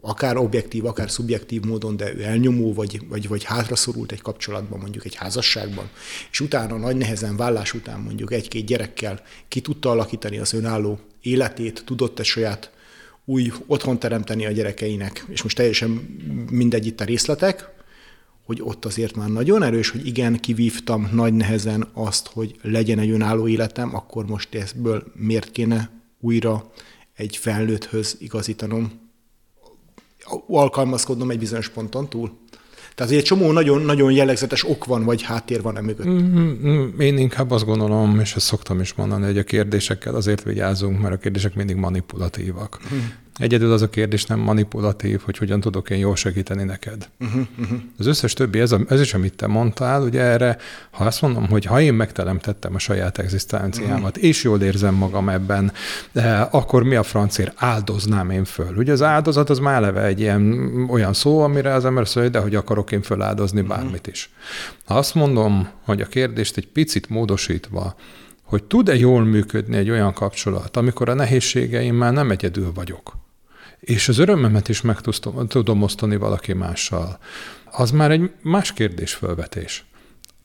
akár 0.00 0.36
objektív, 0.36 0.86
akár 0.86 1.10
szubjektív 1.10 1.62
módon, 1.62 1.96
de 1.96 2.14
ő 2.14 2.22
elnyomó, 2.22 2.74
vagy, 2.74 3.08
vagy, 3.08 3.28
vagy 3.28 3.44
hátraszorult 3.44 4.12
egy 4.12 4.20
kapcsolatban, 4.20 4.78
mondjuk 4.78 5.04
egy 5.04 5.14
házasságban, 5.14 5.90
és 6.30 6.40
utána 6.40 6.76
nagy 6.76 6.96
nehezen 6.96 7.36
vállás 7.36 7.74
után 7.74 8.00
mondjuk 8.00 8.32
egy-két 8.32 8.66
gyerekkel 8.66 9.22
ki 9.48 9.60
tudta 9.60 9.90
alakítani 9.90 10.38
az 10.38 10.52
önálló 10.52 10.98
életét, 11.22 11.82
tudott 11.84 12.18
egy 12.18 12.26
saját 12.26 12.70
új 13.24 13.52
otthon 13.66 13.98
teremteni 13.98 14.46
a 14.46 14.50
gyerekeinek, 14.50 15.24
és 15.28 15.42
most 15.42 15.56
teljesen 15.56 15.90
mindegy 16.50 16.86
itt 16.86 17.00
a 17.00 17.04
részletek, 17.04 17.76
hogy 18.48 18.60
ott 18.62 18.84
azért 18.84 19.16
már 19.16 19.28
nagyon 19.28 19.62
erős, 19.62 19.90
hogy 19.90 20.06
igen, 20.06 20.36
kivívtam 20.40 21.08
nagy 21.12 21.34
nehezen 21.34 21.88
azt, 21.92 22.30
hogy 22.32 22.56
legyen 22.62 22.98
egy 22.98 23.10
önálló 23.10 23.48
életem, 23.48 23.94
akkor 23.94 24.26
most 24.26 24.54
ebből 24.54 25.02
miért 25.14 25.50
kéne 25.50 25.90
újra 26.20 26.70
egy 27.14 27.36
felnőtthöz 27.36 28.16
igazítanom, 28.20 28.90
alkalmazkodnom 30.46 31.30
egy 31.30 31.38
bizonyos 31.38 31.68
ponton 31.68 32.08
túl? 32.08 32.38
Tehát 32.94 33.12
egy 33.12 33.22
csomó 33.22 33.52
nagyon, 33.52 33.82
nagyon 33.82 34.12
jellegzetes 34.12 34.68
ok 34.68 34.84
van, 34.84 35.04
vagy 35.04 35.22
háttér 35.22 35.62
van 35.62 35.76
e 35.76 35.80
mögött. 35.80 36.06
Mm-hmm. 36.06 37.00
Én 37.00 37.18
inkább 37.18 37.50
azt 37.50 37.64
gondolom, 37.64 38.20
és 38.20 38.34
ezt 38.34 38.46
szoktam 38.46 38.80
is 38.80 38.94
mondani, 38.94 39.24
hogy 39.24 39.38
a 39.38 39.44
kérdésekkel 39.44 40.14
azért 40.14 40.42
vigyázunk, 40.42 41.00
mert 41.00 41.14
a 41.14 41.18
kérdések 41.18 41.54
mindig 41.54 41.76
manipulatívak. 41.76 42.80
Mm. 42.94 42.98
Egyedül 43.38 43.72
az 43.72 43.82
a 43.82 43.88
kérdés 43.88 44.24
nem 44.24 44.38
manipulatív, 44.38 45.20
hogy 45.24 45.38
hogyan 45.38 45.60
tudok 45.60 45.90
én 45.90 45.98
jól 45.98 46.16
segíteni 46.16 46.64
neked. 46.64 47.08
Uh-huh, 47.20 47.46
uh-huh. 47.58 47.78
Az 47.98 48.06
összes 48.06 48.32
többi, 48.32 48.60
ez, 48.60 48.72
a, 48.72 48.80
ez 48.88 49.00
is, 49.00 49.14
amit 49.14 49.34
te 49.34 49.46
mondtál, 49.46 50.02
ugye 50.02 50.20
erre, 50.20 50.56
ha 50.90 51.04
azt 51.04 51.22
mondom, 51.22 51.48
hogy 51.48 51.64
ha 51.64 51.80
én 51.80 51.94
megteremtettem 51.94 52.74
a 52.74 52.78
saját 52.78 53.18
egzisztenciámat, 53.18 54.16
uh-huh. 54.16 54.24
és 54.24 54.42
jól 54.42 54.60
érzem 54.60 54.94
magam 54.94 55.28
ebben, 55.28 55.72
akkor 56.50 56.82
mi 56.82 56.94
a 56.94 57.02
francér 57.02 57.52
áldoznám 57.56 58.30
én 58.30 58.44
föl? 58.44 58.76
Ugye 58.76 58.92
az 58.92 59.02
áldozat 59.02 59.50
az 59.50 59.58
már 59.58 59.74
eleve 59.74 60.04
egy 60.04 60.20
ilyen 60.20 60.70
olyan 60.90 61.12
szó, 61.12 61.40
amire 61.40 61.72
az 61.72 61.84
ember 61.84 62.08
szól, 62.08 62.28
de 62.28 62.38
hogy 62.38 62.54
akarok 62.54 62.92
én 62.92 63.02
föláldozni 63.02 63.60
bármit 63.60 64.06
is. 64.06 64.30
Ha 64.84 64.94
azt 64.94 65.14
mondom, 65.14 65.68
hogy 65.84 66.00
a 66.00 66.06
kérdést 66.06 66.56
egy 66.56 66.66
picit 66.66 67.08
módosítva, 67.08 67.94
hogy 68.42 68.64
tud-e 68.64 68.94
jól 68.94 69.24
működni 69.24 69.76
egy 69.76 69.90
olyan 69.90 70.12
kapcsolat, 70.12 70.76
amikor 70.76 71.08
a 71.08 71.14
nehézségeimmel 71.14 72.12
nem 72.12 72.30
egyedül 72.30 72.72
vagyok, 72.74 73.16
és 73.80 74.08
az 74.08 74.18
örömömet 74.18 74.68
is 74.68 74.80
meg 74.80 75.00
tudom 75.48 75.82
osztani 75.82 76.16
valaki 76.16 76.52
mással, 76.52 77.18
az 77.64 77.90
már 77.90 78.10
egy 78.10 78.30
más 78.42 78.72
kérdésfölvetés. 78.72 79.84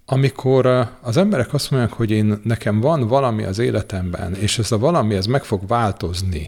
Amikor 0.06 0.66
az 1.02 1.18
emberek 1.18 1.54
azt 1.54 1.72
mondják, 1.72 1.94
hogy 1.94 2.12
én 2.12 2.40
nekem 2.44 2.80
van 2.80 3.08
valami 3.08 3.44
az 3.44 3.60
életemben, 3.60 4.36
és 4.36 4.60
ez 4.60 4.72
a 4.72 4.78
valami, 4.78 5.16
ez 5.16 5.26
meg 5.26 5.44
fog 5.44 5.68
változni, 5.68 6.48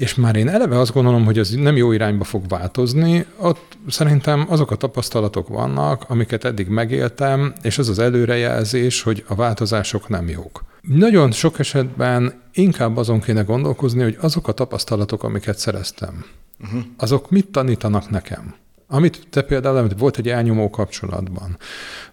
és 0.00 0.14
már 0.14 0.36
én 0.36 0.48
eleve 0.48 0.78
azt 0.78 0.92
gondolom, 0.92 1.24
hogy 1.24 1.38
ez 1.38 1.50
nem 1.50 1.76
jó 1.76 1.92
irányba 1.92 2.24
fog 2.24 2.48
változni, 2.48 3.26
ott 3.36 3.78
szerintem 3.88 4.46
azok 4.48 4.70
a 4.70 4.76
tapasztalatok 4.76 5.48
vannak, 5.48 6.04
amiket 6.08 6.44
eddig 6.44 6.68
megéltem, 6.68 7.52
és 7.62 7.78
az 7.78 7.88
az 7.88 7.98
előrejelzés, 7.98 9.02
hogy 9.02 9.24
a 9.28 9.34
változások 9.34 10.08
nem 10.08 10.28
jók. 10.28 10.64
Nagyon 10.80 11.32
sok 11.32 11.58
esetben 11.58 12.40
inkább 12.52 12.96
azon 12.96 13.20
kéne 13.20 13.42
gondolkozni, 13.42 14.02
hogy 14.02 14.16
azok 14.20 14.48
a 14.48 14.52
tapasztalatok, 14.52 15.22
amiket 15.22 15.58
szereztem, 15.58 16.24
uh-huh. 16.60 16.80
azok 16.96 17.30
mit 17.30 17.46
tanítanak 17.46 18.10
nekem? 18.10 18.54
Amit 18.92 19.26
te 19.30 19.42
például, 19.42 19.76
amit 19.76 19.98
volt 19.98 20.18
egy 20.18 20.28
elnyomó 20.28 20.70
kapcsolatban, 20.70 21.56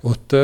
ott... 0.01 0.35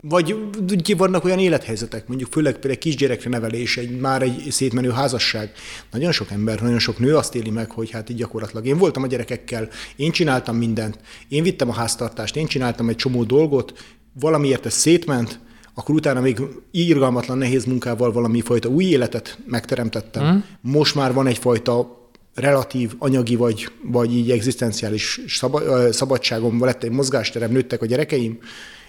Vagy 0.00 0.36
ugye 0.70 0.96
vannak 0.96 1.24
olyan 1.24 1.38
élethelyzetek, 1.38 2.08
mondjuk 2.08 2.32
főleg 2.32 2.52
például 2.52 2.78
kisgyerekre 2.78 3.30
nevelés, 3.30 3.76
egy, 3.76 4.00
már 4.00 4.22
egy 4.22 4.46
szétmenő 4.50 4.90
házasság. 4.90 5.52
Nagyon 5.90 6.12
sok 6.12 6.30
ember, 6.30 6.60
nagyon 6.60 6.78
sok 6.78 6.98
nő 6.98 7.16
azt 7.16 7.34
éli 7.34 7.50
meg, 7.50 7.70
hogy 7.70 7.90
hát 7.90 8.10
így 8.10 8.16
gyakorlatilag 8.16 8.66
én 8.66 8.78
voltam 8.78 9.02
a 9.02 9.06
gyerekekkel, 9.06 9.68
én 9.96 10.10
csináltam 10.10 10.56
mindent, 10.56 10.98
én 11.28 11.42
vittem 11.42 11.68
a 11.68 11.72
háztartást, 11.72 12.36
én 12.36 12.46
csináltam 12.46 12.88
egy 12.88 12.96
csomó 12.96 13.24
dolgot, 13.24 13.72
valamiért 14.12 14.66
ez 14.66 14.74
szétment, 14.74 15.40
akkor 15.74 15.94
utána 15.94 16.20
még 16.20 16.40
írgalmatlan, 16.70 17.38
nehéz 17.38 17.64
munkával 17.64 18.12
valami 18.12 18.40
fajta 18.40 18.68
új 18.68 18.84
életet 18.84 19.38
megteremtettem. 19.46 20.34
Mm. 20.34 20.38
Most 20.72 20.94
már 20.94 21.12
van 21.12 21.26
egyfajta 21.26 21.96
relatív 22.40 22.94
anyagi 22.98 23.36
vagy, 23.36 23.68
vagy 23.82 24.14
így 24.14 24.30
egzisztenciális 24.30 25.20
szabadságom, 25.90 26.64
lett 26.64 26.82
egy 26.82 26.90
mozgásterem, 26.90 27.52
nőttek 27.52 27.82
a 27.82 27.86
gyerekeim, 27.86 28.38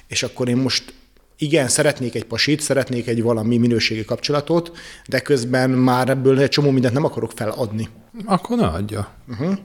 és 0.07 0.23
akkor 0.23 0.49
én 0.49 0.57
most 0.57 0.93
igen, 1.37 1.67
szeretnék 1.67 2.15
egy 2.15 2.25
pasit, 2.25 2.61
szeretnék 2.61 3.07
egy 3.07 3.21
valami 3.21 3.57
minőségi 3.57 4.05
kapcsolatot, 4.05 4.71
de 5.07 5.19
közben 5.19 5.69
már 5.69 6.09
ebből 6.09 6.39
egy 6.39 6.49
csomó 6.49 6.71
mindent 6.71 6.93
nem 6.93 7.03
akarok 7.03 7.31
feladni. 7.35 7.89
Akkor 8.25 8.57
ne 8.57 8.67
adja. 8.67 9.13
Uh-huh. 9.29 9.57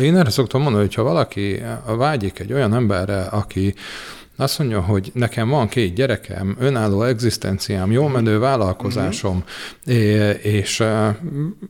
Én 0.00 0.16
erre 0.16 0.30
szoktam 0.30 0.62
mondani, 0.62 0.84
hogy 0.84 0.94
ha 0.94 1.02
valaki 1.02 1.62
vágyik 1.96 2.38
egy 2.38 2.52
olyan 2.52 2.74
emberre, 2.74 3.22
aki 3.22 3.74
azt 4.36 4.58
mondja, 4.58 4.80
hogy 4.80 5.10
nekem 5.14 5.48
van 5.48 5.68
két 5.68 5.94
gyerekem, 5.94 6.56
önálló 6.58 7.02
egzisztenciám, 7.02 7.92
jól 7.92 8.10
menő 8.10 8.38
vállalkozásom, 8.38 9.44
uh-huh. 9.86 10.44
és, 10.44 10.82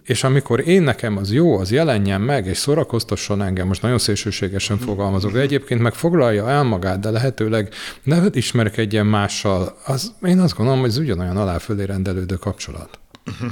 és 0.05 0.25
amikor 0.25 0.69
én 0.69 0.83
nekem 0.83 1.17
az 1.17 1.33
jó, 1.33 1.59
az 1.59 1.71
jelenjen 1.71 2.21
meg, 2.21 2.47
és 2.47 2.57
szórakoztasson 2.57 3.43
engem, 3.43 3.67
most 3.67 3.83
nagyon 3.83 3.99
szélsőségesen 3.99 4.77
uh-huh. 4.77 4.91
fogalmazok, 4.91 5.33
de 5.33 5.41
egyébként 5.41 5.81
meg 5.81 5.95
foglalja 5.95 6.49
el 6.49 6.63
magát, 6.63 7.01
de 7.01 7.11
lehetőleg 7.11 7.73
ne 8.03 8.25
ismerkedjen 8.33 9.07
mással, 9.07 9.79
az, 9.85 10.13
én 10.23 10.39
azt 10.39 10.57
gondolom, 10.57 10.81
hogy 10.81 10.89
ez 10.89 10.99
ugyanolyan 10.99 11.37
aláfölé 11.37 11.85
rendelődő 11.85 12.35
kapcsolat. 12.35 12.99
Uh-huh. 13.27 13.51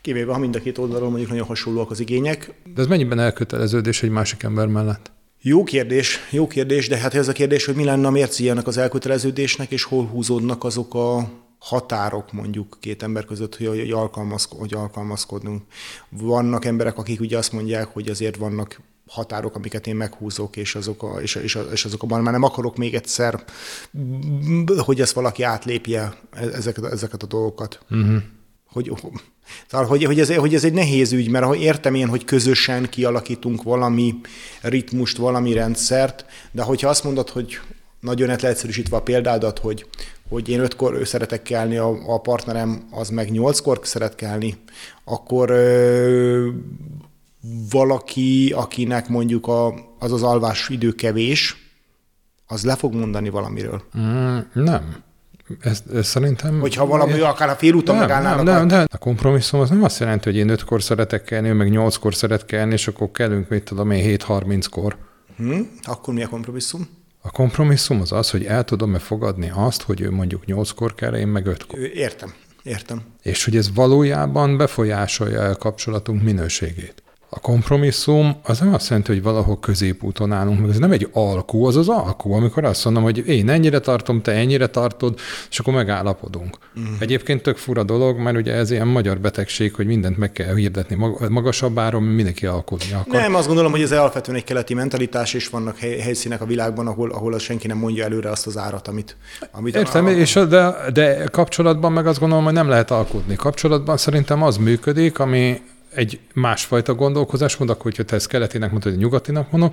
Kivéve, 0.00 0.32
ha 0.32 0.38
mind 0.38 0.56
a 0.56 0.60
két 0.60 0.78
oldalról 0.78 1.08
mondjuk 1.08 1.30
nagyon 1.30 1.46
hasonlóak 1.46 1.90
az 1.90 2.00
igények. 2.00 2.52
De 2.74 2.80
ez 2.80 2.86
mennyiben 2.86 3.18
elköteleződés 3.18 4.02
egy 4.02 4.10
másik 4.10 4.42
ember 4.42 4.66
mellett? 4.66 5.12
Jó 5.46 5.64
kérdés, 5.64 6.18
jó 6.30 6.46
kérdés, 6.46 6.88
de 6.88 6.96
hát 6.96 7.14
ez 7.14 7.28
a 7.28 7.32
kérdés, 7.32 7.64
hogy 7.64 7.74
mi 7.74 7.84
lenne 7.84 8.06
a 8.06 8.10
mércéjának 8.10 8.66
az 8.66 8.76
elköteleződésnek, 8.76 9.70
és 9.70 9.84
hol 9.84 10.06
húzódnak 10.06 10.64
azok 10.64 10.94
a 10.94 11.28
határok 11.58 12.32
mondjuk 12.32 12.76
két 12.80 13.02
ember 13.02 13.24
között, 13.24 13.56
hogy, 13.56 13.66
hogy, 13.66 13.90
alkalmazko- 13.90 14.58
hogy 14.58 14.74
alkalmazkodnunk. 14.74 15.62
Vannak 16.08 16.64
emberek, 16.64 16.98
akik 16.98 17.20
ugye 17.20 17.38
azt 17.38 17.52
mondják, 17.52 17.86
hogy 17.86 18.08
azért 18.08 18.36
vannak 18.36 18.80
határok, 19.06 19.54
amiket 19.54 19.86
én 19.86 19.96
meghúzok, 19.96 20.56
és, 20.56 20.74
azok 20.74 21.02
a, 21.02 21.20
és, 21.20 21.34
és, 21.34 21.58
és 21.72 21.84
azokban 21.84 22.22
már 22.22 22.32
nem 22.32 22.42
akarok 22.42 22.76
még 22.76 22.94
egyszer, 22.94 23.44
hogy 24.76 25.00
ezt 25.00 25.14
valaki 25.14 25.42
átlépje 25.42 26.18
ezeket, 26.32 26.84
ezeket 26.84 27.22
a 27.22 27.26
dolgokat. 27.26 27.80
Uh-huh. 27.90 28.22
Hogy, 28.74 28.92
Szóval, 29.70 29.86
hogy, 29.86 30.04
hogy, 30.04 30.20
ez, 30.20 30.34
hogy 30.34 30.54
ez 30.54 30.64
egy 30.64 30.72
nehéz 30.72 31.12
ügy, 31.12 31.28
mert 31.28 31.44
ha 31.44 31.54
értem 31.54 31.94
én, 31.94 32.08
hogy 32.08 32.24
közösen 32.24 32.88
kialakítunk 32.88 33.62
valami 33.62 34.14
ritmust, 34.62 35.16
valami 35.16 35.52
rendszert, 35.52 36.24
de 36.52 36.62
hogyha 36.62 36.88
azt 36.88 37.04
mondod, 37.04 37.28
hogy 37.28 37.58
nagyon 38.00 38.36
leegyszerűsítve 38.40 38.96
a 38.96 39.02
példádat, 39.02 39.58
hogy, 39.58 39.86
hogy 40.28 40.48
én 40.48 40.60
ötkor 40.60 41.06
szeretek 41.06 41.42
kelni, 41.42 41.76
a, 41.76 42.14
a 42.14 42.20
partnerem 42.20 42.86
az 42.90 43.08
meg 43.08 43.30
nyolckor 43.30 43.80
szeret 43.82 44.14
kelni, 44.14 44.56
akkor 45.04 45.50
ö, 45.50 46.48
valaki, 47.70 48.52
akinek 48.56 49.08
mondjuk 49.08 49.46
a, 49.46 49.74
az 49.98 50.12
az 50.12 50.22
alvás 50.22 50.68
idő 50.68 50.92
kevés, 50.92 51.56
az 52.46 52.64
le 52.64 52.76
fog 52.76 52.94
mondani 52.94 53.28
valamiről. 53.28 53.82
Mm, 53.98 54.38
nem. 54.52 55.03
Ez, 55.60 55.82
ez 55.94 56.06
szerintem... 56.06 56.60
Hogyha 56.60 56.86
valami, 56.86 57.20
akár 57.20 57.48
a 57.48 57.54
félúton 57.54 57.96
megállnának. 57.96 58.44
Nem, 58.44 58.54
nem, 58.54 58.66
nem, 58.66 58.84
a 58.90 58.98
kompromisszum 58.98 59.60
az 59.60 59.68
nem 59.68 59.82
azt 59.82 60.00
jelenti, 60.00 60.24
hogy 60.24 60.38
én 60.38 60.48
ötkor 60.48 60.82
szeretek 60.82 61.24
kelni, 61.24 61.50
meg 61.50 61.70
nyolckor 61.70 62.14
szeret 62.14 62.44
kelni, 62.44 62.72
és 62.72 62.88
akkor 62.88 63.10
kellünk, 63.10 63.48
mit 63.48 63.64
tudom 63.64 63.90
én, 63.90 64.18
7.30-kor. 64.18 64.96
Hm? 65.36 65.60
Akkor 65.82 66.14
mi 66.14 66.22
a 66.22 66.28
kompromisszum? 66.28 66.88
A 67.20 67.30
kompromisszum 67.30 68.00
az 68.00 68.12
az, 68.12 68.30
hogy 68.30 68.44
el 68.44 68.64
tudom-e 68.64 68.98
fogadni 68.98 69.52
azt, 69.54 69.82
hogy 69.82 70.00
ő 70.00 70.10
mondjuk 70.10 70.44
nyolckor 70.44 70.94
kell, 70.94 71.14
én 71.14 71.28
meg 71.28 71.46
ötkor. 71.46 71.78
Értem, 71.78 72.32
értem. 72.62 73.02
És 73.22 73.44
hogy 73.44 73.56
ez 73.56 73.74
valójában 73.74 74.56
befolyásolja 74.56 75.42
a 75.42 75.56
kapcsolatunk 75.56 76.22
minőségét. 76.22 77.02
A 77.36 77.40
kompromisszum 77.40 78.36
az 78.42 78.58
nem 78.58 78.74
azt 78.74 78.88
jelenti, 78.88 79.12
hogy 79.12 79.22
valahol 79.22 79.58
középúton 79.60 80.32
állunk, 80.32 80.60
meg 80.60 80.70
ez 80.70 80.78
nem 80.78 80.92
egy 80.92 81.08
alkú, 81.12 81.64
az 81.66 81.76
az 81.76 81.88
alkú, 81.88 82.32
amikor 82.32 82.64
azt 82.64 82.84
mondom, 82.84 83.02
hogy 83.02 83.28
én 83.28 83.48
ennyire 83.48 83.78
tartom, 83.78 84.22
te 84.22 84.32
ennyire 84.32 84.66
tartod, 84.66 85.18
és 85.50 85.58
akkor 85.58 85.74
megállapodunk. 85.74 86.58
Uh-huh. 86.76 86.94
Egyébként 86.98 87.42
tök 87.42 87.56
fura 87.56 87.82
dolog, 87.82 88.18
mert 88.18 88.36
ugye 88.36 88.52
ez 88.52 88.70
ilyen 88.70 88.86
magyar 88.86 89.18
betegség, 89.18 89.74
hogy 89.74 89.86
mindent 89.86 90.16
meg 90.16 90.32
kell 90.32 90.54
hirdetni 90.54 90.96
magasabb 91.28 91.78
áron, 91.78 92.02
mindenki 92.02 92.46
alkudni 92.46 92.92
akar. 92.92 93.20
Nem, 93.20 93.34
azt 93.34 93.46
gondolom, 93.46 93.70
hogy 93.70 93.82
ez 93.82 93.92
alapvetően 93.92 94.36
egy 94.36 94.44
keleti 94.44 94.74
mentalitás, 94.74 95.34
és 95.34 95.48
vannak 95.48 95.78
hely, 95.78 95.98
helyszínek 95.98 96.40
a 96.40 96.46
világban, 96.46 96.86
ahol, 96.86 97.10
ahol 97.10 97.34
az 97.34 97.42
senki 97.42 97.66
nem 97.66 97.78
mondja 97.78 98.04
előre 98.04 98.30
azt 98.30 98.46
az 98.46 98.56
árat, 98.56 98.88
amit... 98.88 99.16
amit 99.52 99.76
Értem, 99.76 100.06
a... 100.06 100.10
és 100.10 100.32
de, 100.48 100.74
de 100.92 101.24
kapcsolatban 101.24 101.92
meg 101.92 102.06
azt 102.06 102.18
gondolom, 102.18 102.44
hogy 102.44 102.52
nem 102.52 102.68
lehet 102.68 102.90
alkudni. 102.90 103.36
Kapcsolatban 103.36 103.96
szerintem 103.96 104.42
az 104.42 104.56
működik, 104.56 105.18
ami, 105.18 105.60
egy 105.94 106.20
másfajta 106.34 106.94
gondolkozásmód, 106.94 107.70
akkor 107.70 107.82
hogyha 107.82 108.02
te 108.02 108.14
ezt 108.14 108.28
keletének 108.28 108.70
mondod, 108.70 108.92
vagy 108.92 109.00
nyugatinak 109.00 109.50
mondom, 109.50 109.70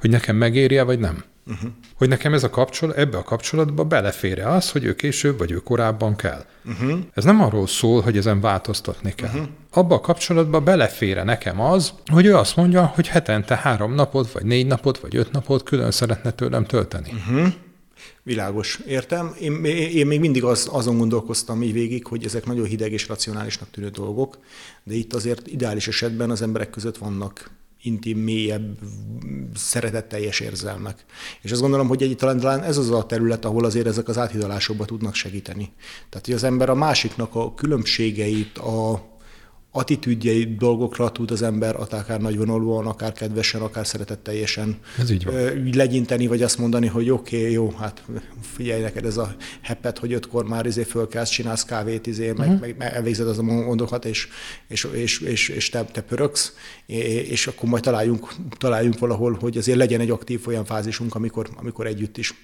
hogy 0.00 0.10
nekem 0.10 0.36
megéri 0.36 0.80
vagy 0.80 0.98
nem. 0.98 1.24
Uh-huh. 1.46 1.70
Hogy 1.94 2.08
nekem 2.08 2.34
ez 2.34 2.44
a 2.44 2.50
kapcsolat, 2.50 2.96
ebbe 2.96 3.16
a 3.16 3.22
kapcsolatba 3.22 3.84
belefér 3.84 4.40
az, 4.40 4.70
hogy 4.70 4.84
ő 4.84 4.94
később 4.94 5.38
vagy 5.38 5.50
ő 5.50 5.56
korábban 5.56 6.16
kell. 6.16 6.44
Uh-huh. 6.64 6.98
Ez 7.14 7.24
nem 7.24 7.42
arról 7.42 7.66
szól, 7.66 8.00
hogy 8.00 8.16
ezen 8.16 8.40
változtatni 8.40 9.14
kell. 9.14 9.30
Uh-huh. 9.30 9.46
Abba 9.72 9.94
a 9.94 10.00
kapcsolatba 10.00 10.60
belefér 10.60 11.24
nekem 11.24 11.60
az, 11.60 11.92
hogy 12.12 12.26
ő 12.26 12.36
azt 12.36 12.56
mondja, 12.56 12.84
hogy 12.84 13.08
hetente 13.08 13.56
három 13.56 13.94
napot, 13.94 14.32
vagy 14.32 14.44
négy 14.44 14.66
napot, 14.66 14.98
vagy 14.98 15.16
öt 15.16 15.32
napot 15.32 15.62
külön 15.62 15.90
szeretne 15.90 16.30
tőlem 16.30 16.64
tölteni. 16.64 17.12
Uh-huh. 17.12 17.52
Világos, 18.22 18.80
értem. 18.86 19.34
Én, 19.40 19.64
én 19.64 20.06
még 20.06 20.20
mindig 20.20 20.44
az, 20.44 20.68
azon 20.70 20.98
gondolkoztam 20.98 21.62
így 21.62 21.72
végig, 21.72 22.06
hogy 22.06 22.24
ezek 22.24 22.46
nagyon 22.46 22.66
hideg 22.66 22.92
és 22.92 23.08
racionálisnak 23.08 23.70
tűnő 23.70 23.88
dolgok, 23.88 24.38
de 24.84 24.94
itt 24.94 25.14
azért 25.14 25.46
ideális 25.46 25.88
esetben 25.88 26.30
az 26.30 26.42
emberek 26.42 26.70
között 26.70 26.96
vannak 26.98 27.50
intim, 27.82 28.18
mélyebb, 28.18 28.78
szeretetteljes 29.54 30.40
érzelmek. 30.40 31.04
És 31.40 31.52
azt 31.52 31.60
gondolom, 31.60 31.88
hogy 31.88 32.02
egy, 32.02 32.16
talán, 32.16 32.40
talán 32.40 32.62
ez 32.62 32.76
az 32.76 32.90
a 32.90 33.06
terület, 33.06 33.44
ahol 33.44 33.64
azért 33.64 33.86
ezek 33.86 34.08
az 34.08 34.18
áthidalásokba 34.18 34.84
tudnak 34.84 35.14
segíteni. 35.14 35.72
Tehát, 36.08 36.26
hogy 36.26 36.34
az 36.34 36.44
ember 36.44 36.68
a 36.68 36.74
másiknak 36.74 37.34
a 37.34 37.54
különbségeit, 37.54 38.58
a, 38.58 39.10
attitűdjei 39.74 40.54
dolgokra 40.58 41.12
tud 41.12 41.30
az 41.30 41.42
ember 41.42 41.76
akár 41.76 42.20
nagyvonalúan, 42.20 42.86
akár 42.86 43.12
kedvesen, 43.12 43.60
akár 43.60 43.86
szeretetteljesen 43.86 44.78
ez 44.98 45.10
így 45.10 45.24
van. 45.24 45.70
legyinteni, 45.74 46.26
vagy 46.26 46.42
azt 46.42 46.58
mondani, 46.58 46.86
hogy 46.86 47.10
oké, 47.10 47.38
okay, 47.38 47.52
jó, 47.52 47.70
hát 47.70 48.02
figyelj 48.40 48.82
neked 48.82 49.04
ez 49.04 49.16
a 49.16 49.34
heppet, 49.60 49.98
hogy 49.98 50.12
ötkor 50.12 50.44
már 50.44 50.66
izé 50.66 50.82
fölkelsz, 50.82 51.30
csinálsz 51.30 51.64
kávét, 51.64 52.06
izé, 52.06 52.30
uh-huh. 52.30 52.46
meg, 52.46 52.58
mhm. 52.58 52.78
meg, 52.78 52.92
elvégzed 52.94 53.28
az 53.28 53.38
a 53.38 53.42
mondokat, 53.42 54.04
és, 54.04 54.28
és, 54.68 54.88
és, 54.92 55.20
és, 55.20 55.48
és 55.48 55.68
te, 55.68 55.84
te 55.84 56.00
pöröksz, 56.00 56.52
és 56.86 57.46
akkor 57.46 57.68
majd 57.68 57.82
találjunk, 57.82 58.34
találjunk 58.58 58.98
valahol, 58.98 59.36
hogy 59.40 59.56
azért 59.56 59.78
legyen 59.78 60.00
egy 60.00 60.10
aktív 60.10 60.46
olyan 60.46 60.64
fázisunk, 60.64 61.14
amikor, 61.14 61.48
amikor 61.56 61.86
együtt 61.86 62.18
is 62.18 62.34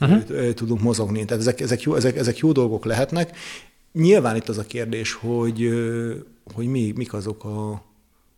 uh-huh. 0.00 0.52
tudunk 0.52 0.80
mozogni. 0.80 1.24
Tehát 1.24 1.42
ezek, 1.42 1.60
ezek, 1.60 1.82
jó, 1.82 1.94
ezek, 1.94 2.16
ezek 2.16 2.38
jó 2.38 2.52
dolgok 2.52 2.84
lehetnek. 2.84 3.36
Nyilván 3.96 4.36
itt 4.36 4.48
az 4.48 4.58
a 4.58 4.66
kérdés, 4.66 5.12
hogy 5.12 5.68
hogy 6.54 6.66
mi, 6.66 6.92
mik 6.96 7.12
azok 7.12 7.44
a 7.44 7.82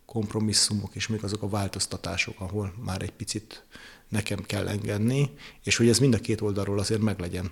kompromisszumok, 0.06 0.94
és 0.94 1.06
mik 1.06 1.22
azok 1.22 1.42
a 1.42 1.48
változtatások, 1.48 2.40
ahol 2.40 2.74
már 2.84 3.02
egy 3.02 3.12
picit 3.12 3.64
nekem 4.08 4.38
kell 4.46 4.68
engedni, 4.68 5.30
és 5.64 5.76
hogy 5.76 5.88
ez 5.88 5.98
mind 5.98 6.14
a 6.14 6.18
két 6.18 6.40
oldalról 6.40 6.78
azért 6.78 7.00
meglegyen. 7.00 7.50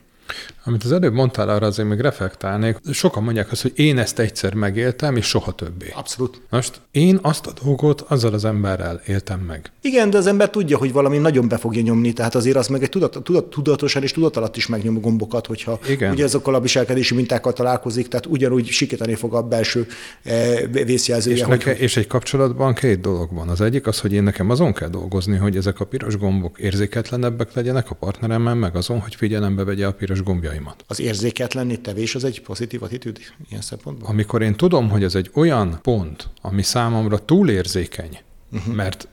Amit 0.64 0.84
az 0.84 0.92
előbb 0.92 1.12
mondtál, 1.12 1.48
arra 1.48 1.66
azért 1.66 1.88
még 1.88 2.00
reflektálnék. 2.00 2.76
Sokan 2.92 3.22
mondják 3.22 3.52
azt, 3.52 3.62
hogy 3.62 3.72
én 3.74 3.98
ezt 3.98 4.18
egyszer 4.18 4.54
megéltem, 4.54 5.16
és 5.16 5.26
soha 5.26 5.52
többé. 5.52 5.92
Abszolút. 5.94 6.40
Most 6.50 6.80
én 6.90 7.18
azt 7.22 7.46
a 7.46 7.52
dolgot 7.64 8.00
azzal 8.00 8.32
az 8.32 8.44
emberrel 8.44 9.00
éltem 9.06 9.40
meg. 9.40 9.70
Igen, 9.80 10.10
de 10.10 10.18
az 10.18 10.26
ember 10.26 10.50
tudja, 10.50 10.78
hogy 10.78 10.92
valami 10.92 11.18
nagyon 11.18 11.48
be 11.48 11.56
fogja 11.56 11.82
nyomni, 11.82 12.12
tehát 12.12 12.34
azért 12.34 12.56
az 12.56 12.66
meg 12.66 12.82
egy 12.82 12.88
tudat, 12.88 13.22
tudat, 13.22 13.44
tudatosan 13.44 14.02
és 14.02 14.12
tudat 14.12 14.36
alatt 14.36 14.56
is 14.56 14.66
megnyom 14.66 14.96
a 14.96 15.00
gombokat, 15.00 15.46
hogyha 15.46 15.78
Igen. 15.88 16.12
ugye 16.12 16.24
azokkal 16.24 16.54
a 16.54 16.60
viselkedési 16.60 17.14
mintákkal 17.14 17.52
találkozik, 17.52 18.08
tehát 18.08 18.26
ugyanúgy 18.26 18.66
sikítani 18.66 19.14
fog 19.14 19.34
a 19.34 19.42
belső 19.42 19.86
e, 20.22 20.66
vészjelzője. 20.66 21.36
És, 21.36 21.42
hogy... 21.42 21.50
neke, 21.50 21.76
és 21.76 21.96
egy 21.96 22.06
kapcsolatban 22.06 22.74
két 22.74 23.00
dolog 23.00 23.34
van. 23.34 23.48
Az 23.48 23.60
egyik 23.60 23.86
az, 23.86 24.00
hogy 24.00 24.12
én 24.12 24.22
nekem 24.22 24.50
azon 24.50 24.72
kell 24.72 24.88
dolgozni, 24.88 25.36
hogy 25.36 25.56
ezek 25.56 25.80
a 25.80 25.84
piros 25.84 26.16
gombok 26.16 26.58
érzéketlenebbek 26.58 27.54
legyenek 27.54 27.90
a 27.90 27.94
partneremmel, 27.94 28.54
meg 28.54 28.76
azon, 28.76 29.00
hogy 29.00 29.14
figyelembe 29.14 29.64
vegye 29.64 29.86
a 29.86 29.92
piros 29.92 30.15
gombjai 30.22 30.56
céljaimat. 30.56 30.84
Az 30.88 31.00
érzéketlenni 31.00 31.80
tevés 31.80 32.14
az 32.14 32.24
egy 32.24 32.42
pozitív 32.42 32.82
attitűd 32.82 33.18
ilyen 33.48 33.62
szempontból? 33.62 34.08
Amikor 34.08 34.42
én 34.42 34.54
tudom, 34.54 34.88
hogy 34.88 35.04
ez 35.04 35.14
egy 35.14 35.30
olyan 35.34 35.78
pont, 35.82 36.28
ami 36.42 36.62
számomra 36.62 37.18
túlérzékeny, 37.18 38.18
uh-huh. 38.52 38.74
mert 38.74 39.08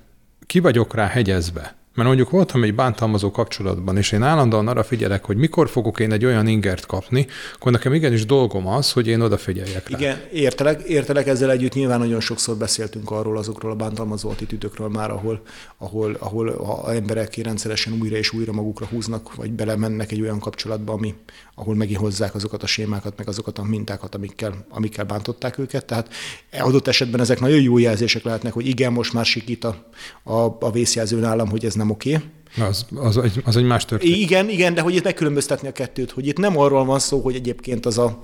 ki 0.45 0.59
vagyok 0.59 0.93
rá 0.93 1.07
hegyezve, 1.07 1.75
mert 1.95 2.07
mondjuk 2.07 2.29
voltam 2.29 2.63
egy 2.63 2.75
bántalmazó 2.75 3.31
kapcsolatban, 3.31 3.97
és 3.97 4.11
én 4.11 4.21
állandóan 4.21 4.67
arra 4.67 4.83
figyelek, 4.83 5.25
hogy 5.25 5.37
mikor 5.37 5.69
fogok 5.69 5.99
én 5.99 6.11
egy 6.11 6.25
olyan 6.25 6.47
ingert 6.47 6.85
kapni, 6.85 7.27
akkor 7.55 7.71
nekem 7.71 7.93
igenis 7.93 8.25
dolgom 8.25 8.67
az, 8.67 8.91
hogy 8.91 9.07
én 9.07 9.21
odafigyeljek 9.21 9.89
rá. 9.89 9.97
Igen, 9.97 10.21
értelek, 10.31 10.81
értelek 10.81 11.27
ezzel 11.27 11.51
együtt 11.51 11.73
nyilván 11.73 11.99
nagyon 11.99 12.19
sokszor 12.19 12.57
beszéltünk 12.57 13.11
arról 13.11 13.37
azokról 13.37 13.71
a 13.71 13.75
bántalmazó 13.75 14.29
attitűdökről 14.29 14.87
már, 14.87 15.11
ahol, 15.11 15.41
ahol, 15.77 16.15
ahol 16.19 16.47
a 16.47 16.93
emberek 16.93 17.35
rendszeresen 17.35 17.93
újra 18.01 18.15
és 18.15 18.33
újra 18.33 18.51
magukra 18.51 18.85
húznak, 18.85 19.35
vagy 19.35 19.51
belemennek 19.51 20.11
egy 20.11 20.21
olyan 20.21 20.39
kapcsolatba, 20.39 20.93
ami, 20.93 21.13
ahol 21.55 21.75
megihozzák 21.75 22.35
azokat 22.35 22.63
a 22.63 22.67
sémákat, 22.67 23.13
meg 23.17 23.27
azokat 23.27 23.57
a 23.57 23.63
mintákat, 23.63 24.15
amikkel, 24.15 24.65
amikkel 24.69 25.05
bántották 25.05 25.57
őket. 25.57 25.85
Tehát 25.85 26.13
adott 26.59 26.87
esetben 26.87 27.19
ezek 27.19 27.39
nagyon 27.39 27.61
jó 27.61 27.77
jelzések 27.77 28.23
lehetnek, 28.23 28.53
hogy 28.53 28.67
igen, 28.67 28.93
most 28.93 29.13
már 29.13 29.25
sikít 29.25 29.63
a, 29.63 29.91
a, 30.23 30.57
a 30.59 30.71
vészjelző 30.71 31.19
nálam, 31.19 31.49
hogy 31.49 31.65
ez 31.65 31.73
nem 31.73 31.82
oké. 31.89 32.13
Okay. 32.15 32.67
Az, 32.67 32.85
az, 32.95 33.17
egy, 33.17 33.41
az 33.45 33.57
egy 33.57 33.63
más 33.63 33.85
történet. 33.85 34.17
Igen, 34.17 34.49
igen, 34.49 34.73
de 34.73 34.81
hogy 34.81 34.95
itt 34.95 35.03
megkülönböztetni 35.03 35.67
a 35.67 35.71
kettőt, 35.71 36.11
hogy 36.11 36.27
itt 36.27 36.37
nem 36.37 36.57
arról 36.57 36.85
van 36.85 36.99
szó, 36.99 37.19
hogy 37.19 37.35
egyébként 37.35 37.85
az 37.85 37.97
a 37.97 38.19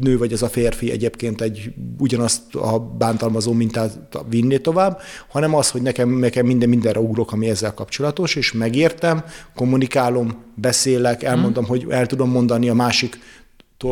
nő 0.00 0.18
vagy 0.18 0.32
az 0.32 0.42
a 0.42 0.48
férfi 0.48 0.90
egyébként 0.90 1.40
egy 1.40 1.72
ugyanazt 1.98 2.54
a 2.54 2.78
bántalmazó 2.78 3.52
mintát 3.52 3.98
vinni 4.28 4.58
tovább, 4.58 5.00
hanem 5.28 5.54
az, 5.54 5.70
hogy 5.70 5.82
nekem, 5.82 6.10
nekem 6.10 6.46
minden 6.46 6.68
mindenre 6.68 7.00
ugrok, 7.00 7.32
ami 7.32 7.48
ezzel 7.48 7.74
kapcsolatos, 7.74 8.34
és 8.34 8.52
megértem, 8.52 9.24
kommunikálom, 9.54 10.44
beszélek, 10.54 11.22
elmondom, 11.22 11.64
hmm. 11.64 11.78
hogy 11.78 11.86
el 11.88 12.06
tudom 12.06 12.30
mondani 12.30 12.68
a 12.68 12.74
másik 12.74 13.18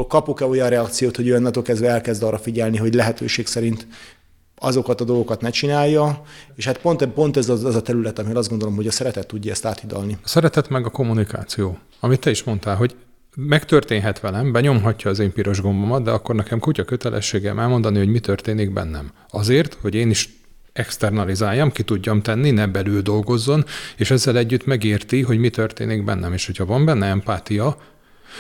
kapok-e 0.09 0.47
olyan 0.47 0.69
reakciót, 0.69 1.17
hogy 1.17 1.31
onnantól 1.31 1.62
kezdve 1.62 1.88
elkezd 1.88 2.23
arra 2.23 2.38
figyelni, 2.38 2.77
hogy 2.77 2.95
lehetőség 2.95 3.47
szerint 3.47 3.87
azokat 4.57 5.01
a 5.01 5.05
dolgokat 5.05 5.40
ne 5.40 5.51
csinálja, 5.51 6.23
és 6.55 6.67
hát 6.67 6.79
pont, 6.79 7.07
pont 7.07 7.37
ez 7.37 7.49
az, 7.49 7.64
az 7.64 7.75
a 7.75 7.83
terület, 7.83 8.19
amire 8.19 8.38
azt 8.38 8.49
gondolom, 8.49 8.75
hogy 8.75 8.87
a 8.87 8.90
szeretet 8.90 9.27
tudja 9.27 9.51
ezt 9.51 9.64
áthidalni. 9.64 10.19
A 10.23 10.29
szeretet 10.29 10.69
meg 10.69 10.85
a 10.85 10.90
kommunikáció. 10.90 11.79
Amit 12.01 12.21
te 12.21 12.31
is 12.31 12.43
mondtál, 12.43 12.77
hogy 12.77 12.95
megtörténhet 13.37 14.21
velem, 14.21 14.53
benyomhatja 14.53 15.11
az 15.11 15.19
én 15.19 15.33
piros 15.33 15.61
gombomat, 15.61 16.03
de 16.03 16.11
akkor 16.11 16.35
nekem 16.35 16.59
kutya 16.59 16.85
kötelességem 16.85 17.59
elmondani, 17.59 17.99
hogy 17.99 18.09
mi 18.09 18.21
történik 18.21 18.73
bennem. 18.73 19.11
Azért, 19.31 19.79
hogy 19.81 19.95
én 19.95 20.11
is 20.11 20.29
externalizáljam, 20.73 21.73
ki 21.73 21.83
tudjam 21.83 22.23
tenni, 22.23 22.51
ne 22.51 22.67
belül 22.67 23.03
dolgozzon, 23.03 23.64
és 23.97 24.11
ezzel 24.11 24.37
együtt 24.37 24.67
megérti, 24.67 25.23
hogy 25.23 25.38
mi 25.38 25.51
történik 25.51 26.05
bennem. 26.05 26.33
És 26.33 26.47
hogyha 26.47 26.64
van 26.64 26.85
benne 26.85 27.07
empátia, 27.07 27.77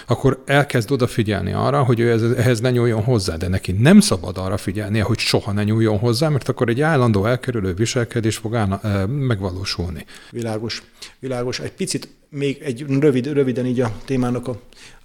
akkor 0.06 0.42
elkezd 0.46 0.90
odafigyelni 0.90 1.52
arra, 1.52 1.82
hogy 1.82 2.00
ő 2.00 2.34
ehhez 2.36 2.60
ne 2.60 2.70
nyúljon 2.70 3.02
hozzá, 3.02 3.36
de 3.36 3.48
neki 3.48 3.72
nem 3.72 4.00
szabad 4.00 4.38
arra 4.38 4.56
figyelni, 4.56 4.98
hogy 4.98 5.18
soha 5.18 5.52
ne 5.52 5.64
nyúljon 5.64 5.98
hozzá, 5.98 6.28
mert 6.28 6.48
akkor 6.48 6.68
egy 6.68 6.80
állandó 6.80 7.26
elkerülő 7.26 7.74
viselkedés 7.74 8.36
fog 8.36 8.54
állna, 8.54 8.80
e, 8.82 9.06
megvalósulni. 9.06 10.04
Világos. 10.30 10.82
Világos. 11.18 11.60
Egy 11.60 11.72
picit 11.72 12.08
még 12.28 12.58
egy 12.62 12.84
rövid, 12.88 13.26
röviden 13.26 13.66
így 13.66 13.80
a 13.80 13.92
témának 14.04 14.48
a, 14.48 14.60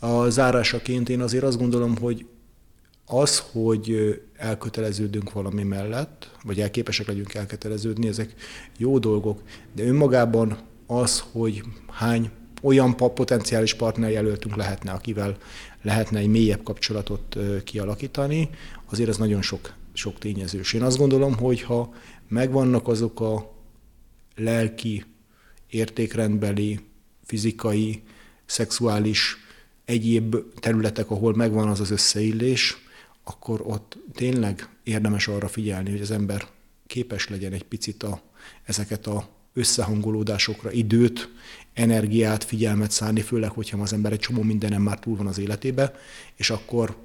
a 0.07 0.29
zárásaként 0.29 1.09
én 1.09 1.21
azért 1.21 1.43
azt 1.43 1.57
gondolom, 1.57 1.97
hogy 1.97 2.25
az, 3.05 3.43
hogy 3.51 4.19
elköteleződünk 4.37 5.31
valami 5.31 5.63
mellett, 5.63 6.29
vagy 6.43 6.59
elképesek 6.59 7.07
legyünk 7.07 7.33
elköteleződni, 7.33 8.07
ezek 8.07 8.33
jó 8.77 8.99
dolgok, 8.99 9.41
de 9.75 9.83
önmagában 9.83 10.57
az, 10.87 11.23
hogy 11.31 11.63
hány 11.87 12.29
olyan 12.61 12.95
potenciális 12.95 13.73
partner 13.73 14.11
jelöltünk 14.11 14.55
lehetne, 14.55 14.91
akivel 14.91 15.37
lehetne 15.81 16.19
egy 16.19 16.27
mélyebb 16.27 16.63
kapcsolatot 16.63 17.37
kialakítani, 17.63 18.49
azért 18.85 19.09
ez 19.09 19.17
nagyon 19.17 19.41
sok, 19.41 19.73
sok 19.93 20.17
tényezős. 20.19 20.73
Én 20.73 20.81
azt 20.81 20.97
gondolom, 20.97 21.37
hogy 21.37 21.61
ha 21.61 21.93
megvannak 22.27 22.87
azok 22.87 23.19
a 23.19 23.53
lelki, 24.35 25.05
értékrendbeli, 25.69 26.79
fizikai, 27.25 28.03
szexuális, 28.45 29.37
egyéb 29.85 30.35
területek, 30.59 31.11
ahol 31.11 31.35
megvan 31.35 31.67
az 31.67 31.79
az 31.79 31.91
összeillés, 31.91 32.77
akkor 33.23 33.61
ott 33.63 33.97
tényleg 34.13 34.69
érdemes 34.83 35.27
arra 35.27 35.47
figyelni, 35.47 35.91
hogy 35.91 36.01
az 36.01 36.11
ember 36.11 36.47
képes 36.87 37.29
legyen 37.29 37.53
egy 37.53 37.63
picit 37.63 38.03
a, 38.03 38.21
ezeket 38.63 39.07
a 39.07 39.29
összehangolódásokra 39.59 40.71
időt, 40.71 41.29
energiát, 41.73 42.43
figyelmet 42.43 42.91
szállni, 42.91 43.21
főleg, 43.21 43.49
hogyha 43.49 43.81
az 43.81 43.93
ember 43.93 44.11
egy 44.11 44.19
csomó 44.19 44.41
mindenem 44.41 44.81
már 44.81 44.99
túl 44.99 45.15
van 45.15 45.27
az 45.27 45.39
életébe, 45.39 45.93
és 46.35 46.49
akkor, 46.49 46.95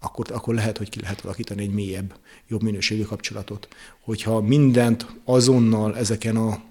akkor, 0.00 0.26
akkor 0.32 0.54
lehet, 0.54 0.78
hogy 0.78 0.88
ki 0.88 1.00
lehet 1.00 1.24
alakítani 1.24 1.62
egy 1.62 1.74
mélyebb, 1.74 2.14
jobb 2.48 2.62
minőségű 2.62 3.02
kapcsolatot. 3.02 3.68
Hogyha 4.00 4.40
mindent 4.40 5.06
azonnal 5.24 5.96
ezeken 5.96 6.36
a 6.36 6.62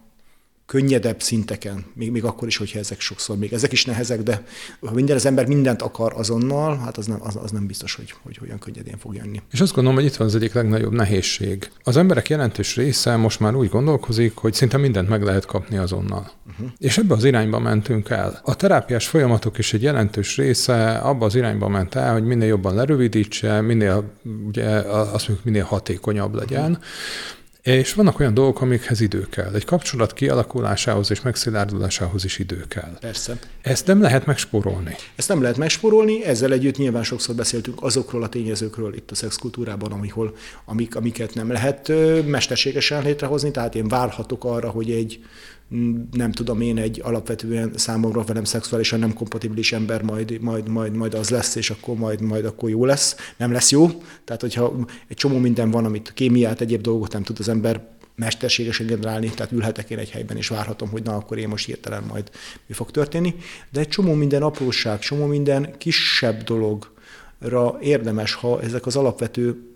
könnyedebb 0.70 1.22
szinteken, 1.22 1.86
még, 1.94 2.12
még 2.12 2.24
akkor 2.24 2.48
is, 2.48 2.58
hogyha 2.58 2.80
ezek 2.80 3.00
sokszor, 3.00 3.38
még 3.38 3.54
ezek 3.54 3.72
is 3.72 3.86
nehezek, 3.86 4.24
de 4.24 4.44
ha 4.80 4.94
minden 4.94 5.16
az 5.16 5.26
ember 5.26 5.48
mindent 5.48 5.82
akar 5.82 6.14
azonnal, 6.16 6.78
hát 6.78 6.98
az 6.98 7.06
nem, 7.06 7.20
az, 7.22 7.36
az 7.36 7.52
nem 7.52 7.68
biztos, 7.68 7.96
hogy, 7.96 8.14
hogy 8.24 8.40
olyan 8.44 8.60
könnyedén 8.60 8.98
fog 8.98 9.16
jönni. 9.16 9.42
És 9.52 9.62
azt 9.62 9.74
gondolom, 9.74 9.98
hogy 9.98 10.08
itt 10.08 10.16
van 10.16 10.28
az 10.28 10.36
egyik 10.36 10.54
legnagyobb 10.54 10.94
nehézség. 10.94 11.72
Az 11.84 11.98
emberek 11.98 12.30
jelentős 12.30 12.76
része 12.76 13.16
most 13.16 13.40
már 13.40 13.56
úgy 13.56 13.70
gondolkozik, 13.70 14.36
hogy 14.36 14.54
szinte 14.54 14.78
mindent 14.78 15.10
meg 15.10 15.24
lehet 15.24 15.46
kapni 15.46 15.78
azonnal. 15.78 16.32
Uh-huh. 16.50 16.70
És 16.78 16.98
ebbe 16.98 17.14
az 17.14 17.24
irányba 17.24 17.60
mentünk 17.60 18.10
el. 18.10 18.40
A 18.44 18.56
terápiás 18.56 19.08
folyamatok 19.08 19.58
is 19.58 19.74
egy 19.74 19.82
jelentős 19.82 20.38
része 20.38 20.98
abba 20.98 21.26
az 21.26 21.36
irányba 21.36 21.68
ment 21.68 21.96
el, 21.96 22.14
hogy 22.14 22.24
minél 22.24 22.48
jobban 22.48 22.76
lerövidítse, 22.76 23.62
minél, 23.62 24.14
ugye, 24.48 24.68
azt 24.90 25.28
mondjuk, 25.28 25.44
minél 25.44 25.64
hatékonyabb 25.64 26.34
legyen. 26.34 26.72
Uh-huh 26.72 26.84
és 27.78 27.94
vannak 27.94 28.20
olyan 28.20 28.34
dolgok, 28.34 28.62
amikhez 28.62 29.02
idő 29.02 29.28
kell. 29.30 29.54
Egy 29.54 29.66
kapcsolat 29.66 30.14
kialakulásához 30.14 31.12
és 31.12 31.22
megszilárdulásához 31.22 32.24
is 32.24 32.40
idő 32.40 32.66
kell. 32.68 32.98
Persze. 33.00 33.40
Ezt 33.62 33.88
nem 33.88 34.02
lehet 34.02 34.26
megsporolni. 34.26 34.96
Ezt 35.16 35.28
nem 35.28 35.42
lehet 35.42 35.58
megsporolni, 35.58 36.24
ezzel 36.24 36.52
együtt 36.52 36.78
nyilván 36.78 37.04
sokszor 37.04 37.36
beszéltünk 37.36 37.84
azokról 37.84 38.24
a 38.24 38.30
tényezőkről 38.30 38.96
itt 38.96 39.12
a 39.12 39.16
szexkultúrában, 39.16 39.92
amihol, 39.92 40.36
amik, 40.66 40.96
amiket 40.96 41.34
nem 41.34 41.52
lehet 41.52 41.92
mesterségesen 42.26 43.04
létrehozni, 43.04 43.52
tehát 43.52 43.76
én 43.76 43.88
várhatok 43.88 44.44
arra, 44.44 44.70
hogy 44.70 44.92
egy 44.92 45.20
nem 46.12 46.32
tudom 46.32 46.62
én, 46.62 46.78
egy 46.78 47.02
alapvetően 47.04 47.72
számomra 47.76 48.24
velem 48.24 48.44
szexuálisan 48.44 49.00
nem 49.00 49.14
kompatibilis 49.14 49.72
ember 49.72 50.02
majd, 50.02 50.42
majd, 50.42 50.68
majd, 50.68 50.96
majd 50.96 51.14
az 51.14 51.30
lesz, 51.30 51.56
és 51.56 51.70
akkor 51.70 51.96
majd, 51.96 52.22
majd 52.22 52.46
akkor 52.46 52.70
jó 52.70 52.86
lesz. 52.86 53.16
Nem 53.38 53.52
lesz 53.52 53.72
jó. 53.72 53.88
Tehát, 54.24 54.42
hogyha 54.42 54.76
egy 55.08 55.18
csomó 55.18 55.38
minden 55.38 55.72
van, 55.72 55.86
amit 55.86 56.14
kémiát, 56.14 56.62
egyéb 56.62 56.82
dolgot 56.82 57.14
nem 57.14 57.24
tud 57.24 57.40
az 57.40 57.50
ember 57.50 57.88
mesterségesen 58.16 58.86
generálni, 58.86 59.30
tehát 59.30 59.52
ülhetek 59.52 59.90
én 59.90 59.98
egy 59.98 60.10
helyben, 60.10 60.38
és 60.38 60.48
várhatom, 60.48 60.90
hogy 60.90 61.04
na, 61.04 61.16
akkor 61.16 61.38
én 61.38 61.48
most 61.48 61.66
hirtelen 61.66 62.04
majd 62.04 62.30
mi 62.68 62.74
fog 62.74 62.92
történni. 62.92 63.36
De 63.72 63.80
egy 63.80 63.88
csomó 63.88 64.14
minden 64.14 64.42
apróság, 64.42 65.00
csomó 65.00 65.26
minden 65.26 65.78
kisebb 65.78 66.44
dologra 66.44 67.78
érdemes, 67.82 68.34
ha 68.34 68.62
ezek 68.62 68.86
az 68.86 68.96
alapvető 68.96 69.69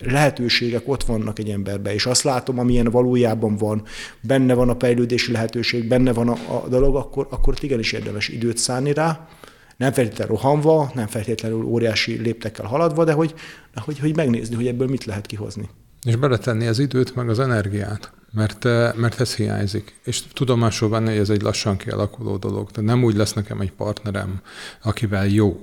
lehetőségek 0.00 0.82
ott 0.88 1.04
vannak 1.04 1.38
egy 1.38 1.48
emberben, 1.48 1.92
és 1.92 2.06
azt 2.06 2.22
látom, 2.22 2.58
amilyen 2.58 2.90
valójában 2.90 3.56
van, 3.56 3.82
benne 4.20 4.54
van 4.54 4.68
a 4.68 4.76
fejlődési 4.78 5.32
lehetőség, 5.32 5.88
benne 5.88 6.12
van 6.12 6.28
a, 6.28 6.64
a 6.64 6.68
dolog, 6.68 6.96
akkor, 6.96 7.26
akkor 7.30 7.54
igenis 7.60 7.92
érdemes 7.92 8.28
időt 8.28 8.56
szánni 8.56 8.92
rá, 8.92 9.28
nem 9.76 9.92
feltétlenül 9.92 10.34
rohanva, 10.34 10.90
nem 10.94 11.06
feltétlenül 11.06 11.64
óriási 11.64 12.16
léptekkel 12.16 12.66
haladva, 12.66 13.04
de 13.04 13.12
hogy, 13.12 13.34
hogy, 13.74 13.98
hogy 13.98 14.16
megnézni, 14.16 14.54
hogy 14.54 14.66
ebből 14.66 14.88
mit 14.88 15.04
lehet 15.04 15.26
kihozni. 15.26 15.68
És 16.06 16.16
beletenni 16.16 16.66
az 16.66 16.78
időt, 16.78 17.14
meg 17.14 17.28
az 17.28 17.38
energiát, 17.38 18.12
mert, 18.32 18.64
eh, 18.64 18.92
mert 18.94 19.20
ez 19.20 19.34
hiányzik. 19.34 20.00
És 20.04 20.22
tudomásul 20.22 20.88
venni, 20.88 21.08
hogy 21.08 21.18
ez 21.18 21.30
egy 21.30 21.42
lassan 21.42 21.76
kialakuló 21.76 22.36
dolog. 22.36 22.70
Tehát 22.70 22.90
nem 22.90 23.04
úgy 23.04 23.14
lesz 23.14 23.32
nekem 23.32 23.60
egy 23.60 23.72
partnerem, 23.72 24.40
akivel 24.82 25.26
jó, 25.26 25.60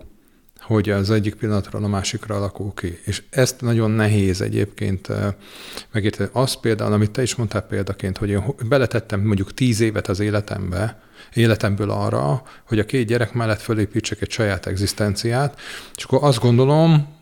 hogy 0.60 0.90
az 0.90 1.12
egyik 1.12 1.36
pillanatról 1.36 1.84
a 1.84 1.88
másikra 1.88 2.36
alakul 2.36 2.74
ki. 2.74 3.00
És 3.06 3.24
ezt 3.30 3.62
nagyon 3.62 3.92
nehéz 3.92 4.42
egyébként 4.42 5.08
megérteni. 5.92 6.30
Az 6.34 6.54
például, 6.54 6.94
amit 6.94 7.12
te 7.12 7.22
is 7.22 7.36
mondtál 7.36 7.62
példaként, 7.62 8.18
hogy 8.18 8.30
én 8.30 8.44
beletettem 8.68 9.22
mondjuk 9.22 9.54
tíz 9.54 9.80
évet 9.80 10.08
az 10.08 10.20
életembe, 10.20 11.02
életemből 11.34 11.90
arra, 11.90 12.44
hogy 12.68 12.80
a 12.80 12.86
két 12.86 13.08
gyerek 13.08 13.34
mellett 13.34 13.62
fölépítsek 13.62 14.22
egy 14.22 14.32
saját 14.32 14.66
egzisztenciát, 14.66 15.60
és 15.96 16.04
akkor 16.04 16.20
azt 16.22 16.40
gondolom, 16.40 17.16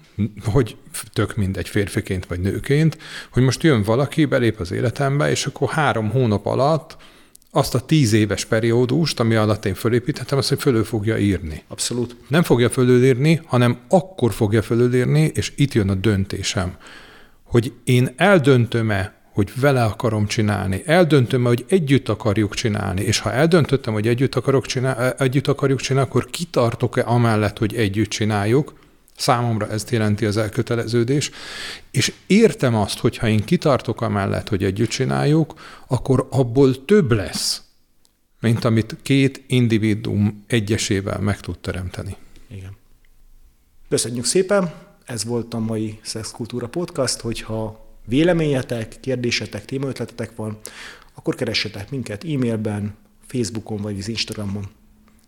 hogy 0.45 0.77
tök 1.13 1.35
mindegy 1.35 1.69
férfiként 1.69 2.25
vagy 2.25 2.39
nőként, 2.39 2.97
hogy 3.29 3.43
most 3.43 3.63
jön 3.63 3.83
valaki, 3.83 4.25
belép 4.25 4.59
az 4.59 4.71
életembe, 4.71 5.29
és 5.29 5.45
akkor 5.45 5.69
három 5.69 6.09
hónap 6.09 6.45
alatt 6.45 6.97
azt 7.55 7.75
a 7.75 7.79
tíz 7.79 8.13
éves 8.13 8.45
periódust, 8.45 9.19
ami 9.19 9.35
alatt 9.35 9.65
én 9.65 9.73
fölépíthetem, 9.73 10.37
azt, 10.37 10.49
hogy 10.49 10.59
fölül 10.59 10.83
fogja 10.83 11.17
írni. 11.17 11.63
Abszolút. 11.67 12.15
Nem 12.27 12.43
fogja 12.43 12.69
fölülírni, 12.69 13.41
hanem 13.45 13.77
akkor 13.89 14.33
fogja 14.33 14.61
fölülírni, 14.61 15.31
és 15.33 15.53
itt 15.55 15.73
jön 15.73 15.89
a 15.89 15.93
döntésem, 15.93 16.77
hogy 17.43 17.73
én 17.83 18.13
eldöntöm-e, 18.15 19.13
hogy 19.33 19.51
vele 19.59 19.83
akarom 19.83 20.27
csinálni, 20.27 20.81
eldöntöm-e, 20.85 21.47
hogy 21.47 21.65
együtt 21.67 22.09
akarjuk 22.09 22.53
csinálni, 22.53 23.01
és 23.01 23.19
ha 23.19 23.31
eldöntöttem, 23.31 23.93
hogy 23.93 24.07
együtt, 24.07 24.35
akarok 24.35 24.65
csinálni, 24.65 25.13
együtt 25.17 25.47
akarjuk 25.47 25.79
csinálni, 25.79 26.09
akkor 26.09 26.25
kitartok-e 26.25 27.03
amellett, 27.05 27.57
hogy 27.57 27.75
együtt 27.75 28.09
csináljuk, 28.09 28.73
Számomra 29.17 29.69
ezt 29.69 29.89
jelenti 29.89 30.25
az 30.25 30.37
elköteleződés, 30.37 31.31
és 31.91 32.13
értem 32.27 32.75
azt, 32.75 32.99
hogy 32.99 33.17
ha 33.17 33.27
én 33.27 33.43
kitartok 33.43 34.01
amellett, 34.01 34.49
hogy 34.49 34.63
együtt 34.63 34.89
csináljuk, 34.89 35.53
akkor 35.87 36.27
abból 36.29 36.85
több 36.85 37.11
lesz, 37.11 37.61
mint 38.39 38.65
amit 38.65 38.95
két 39.01 39.43
individuum 39.47 40.43
egyesével 40.47 41.19
meg 41.19 41.39
tud 41.39 41.59
teremteni. 41.59 42.15
Igen. 42.49 42.75
Köszönjük 43.89 44.25
szépen! 44.25 44.73
Ez 45.05 45.25
volt 45.25 45.53
a 45.53 45.59
mai 45.59 45.99
Szexkultúra 46.01 46.67
Podcast, 46.67 47.19
hogyha 47.19 47.85
véleményetek, 48.05 48.99
kérdésetek, 48.99 49.65
témaötletetek 49.65 50.35
van, 50.35 50.59
akkor 51.13 51.35
keressetek 51.35 51.89
minket 51.89 52.23
e-mailben, 52.23 52.95
Facebookon 53.27 53.81
vagy 53.81 53.99
az 53.99 54.07
Instagramon. 54.07 54.69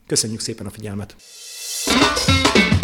Köszönjük 0.07 0.39
szépen 0.39 0.65
a 0.65 0.69
figyelmet! 0.69 1.15
thank 1.85 2.71
you 2.71 2.76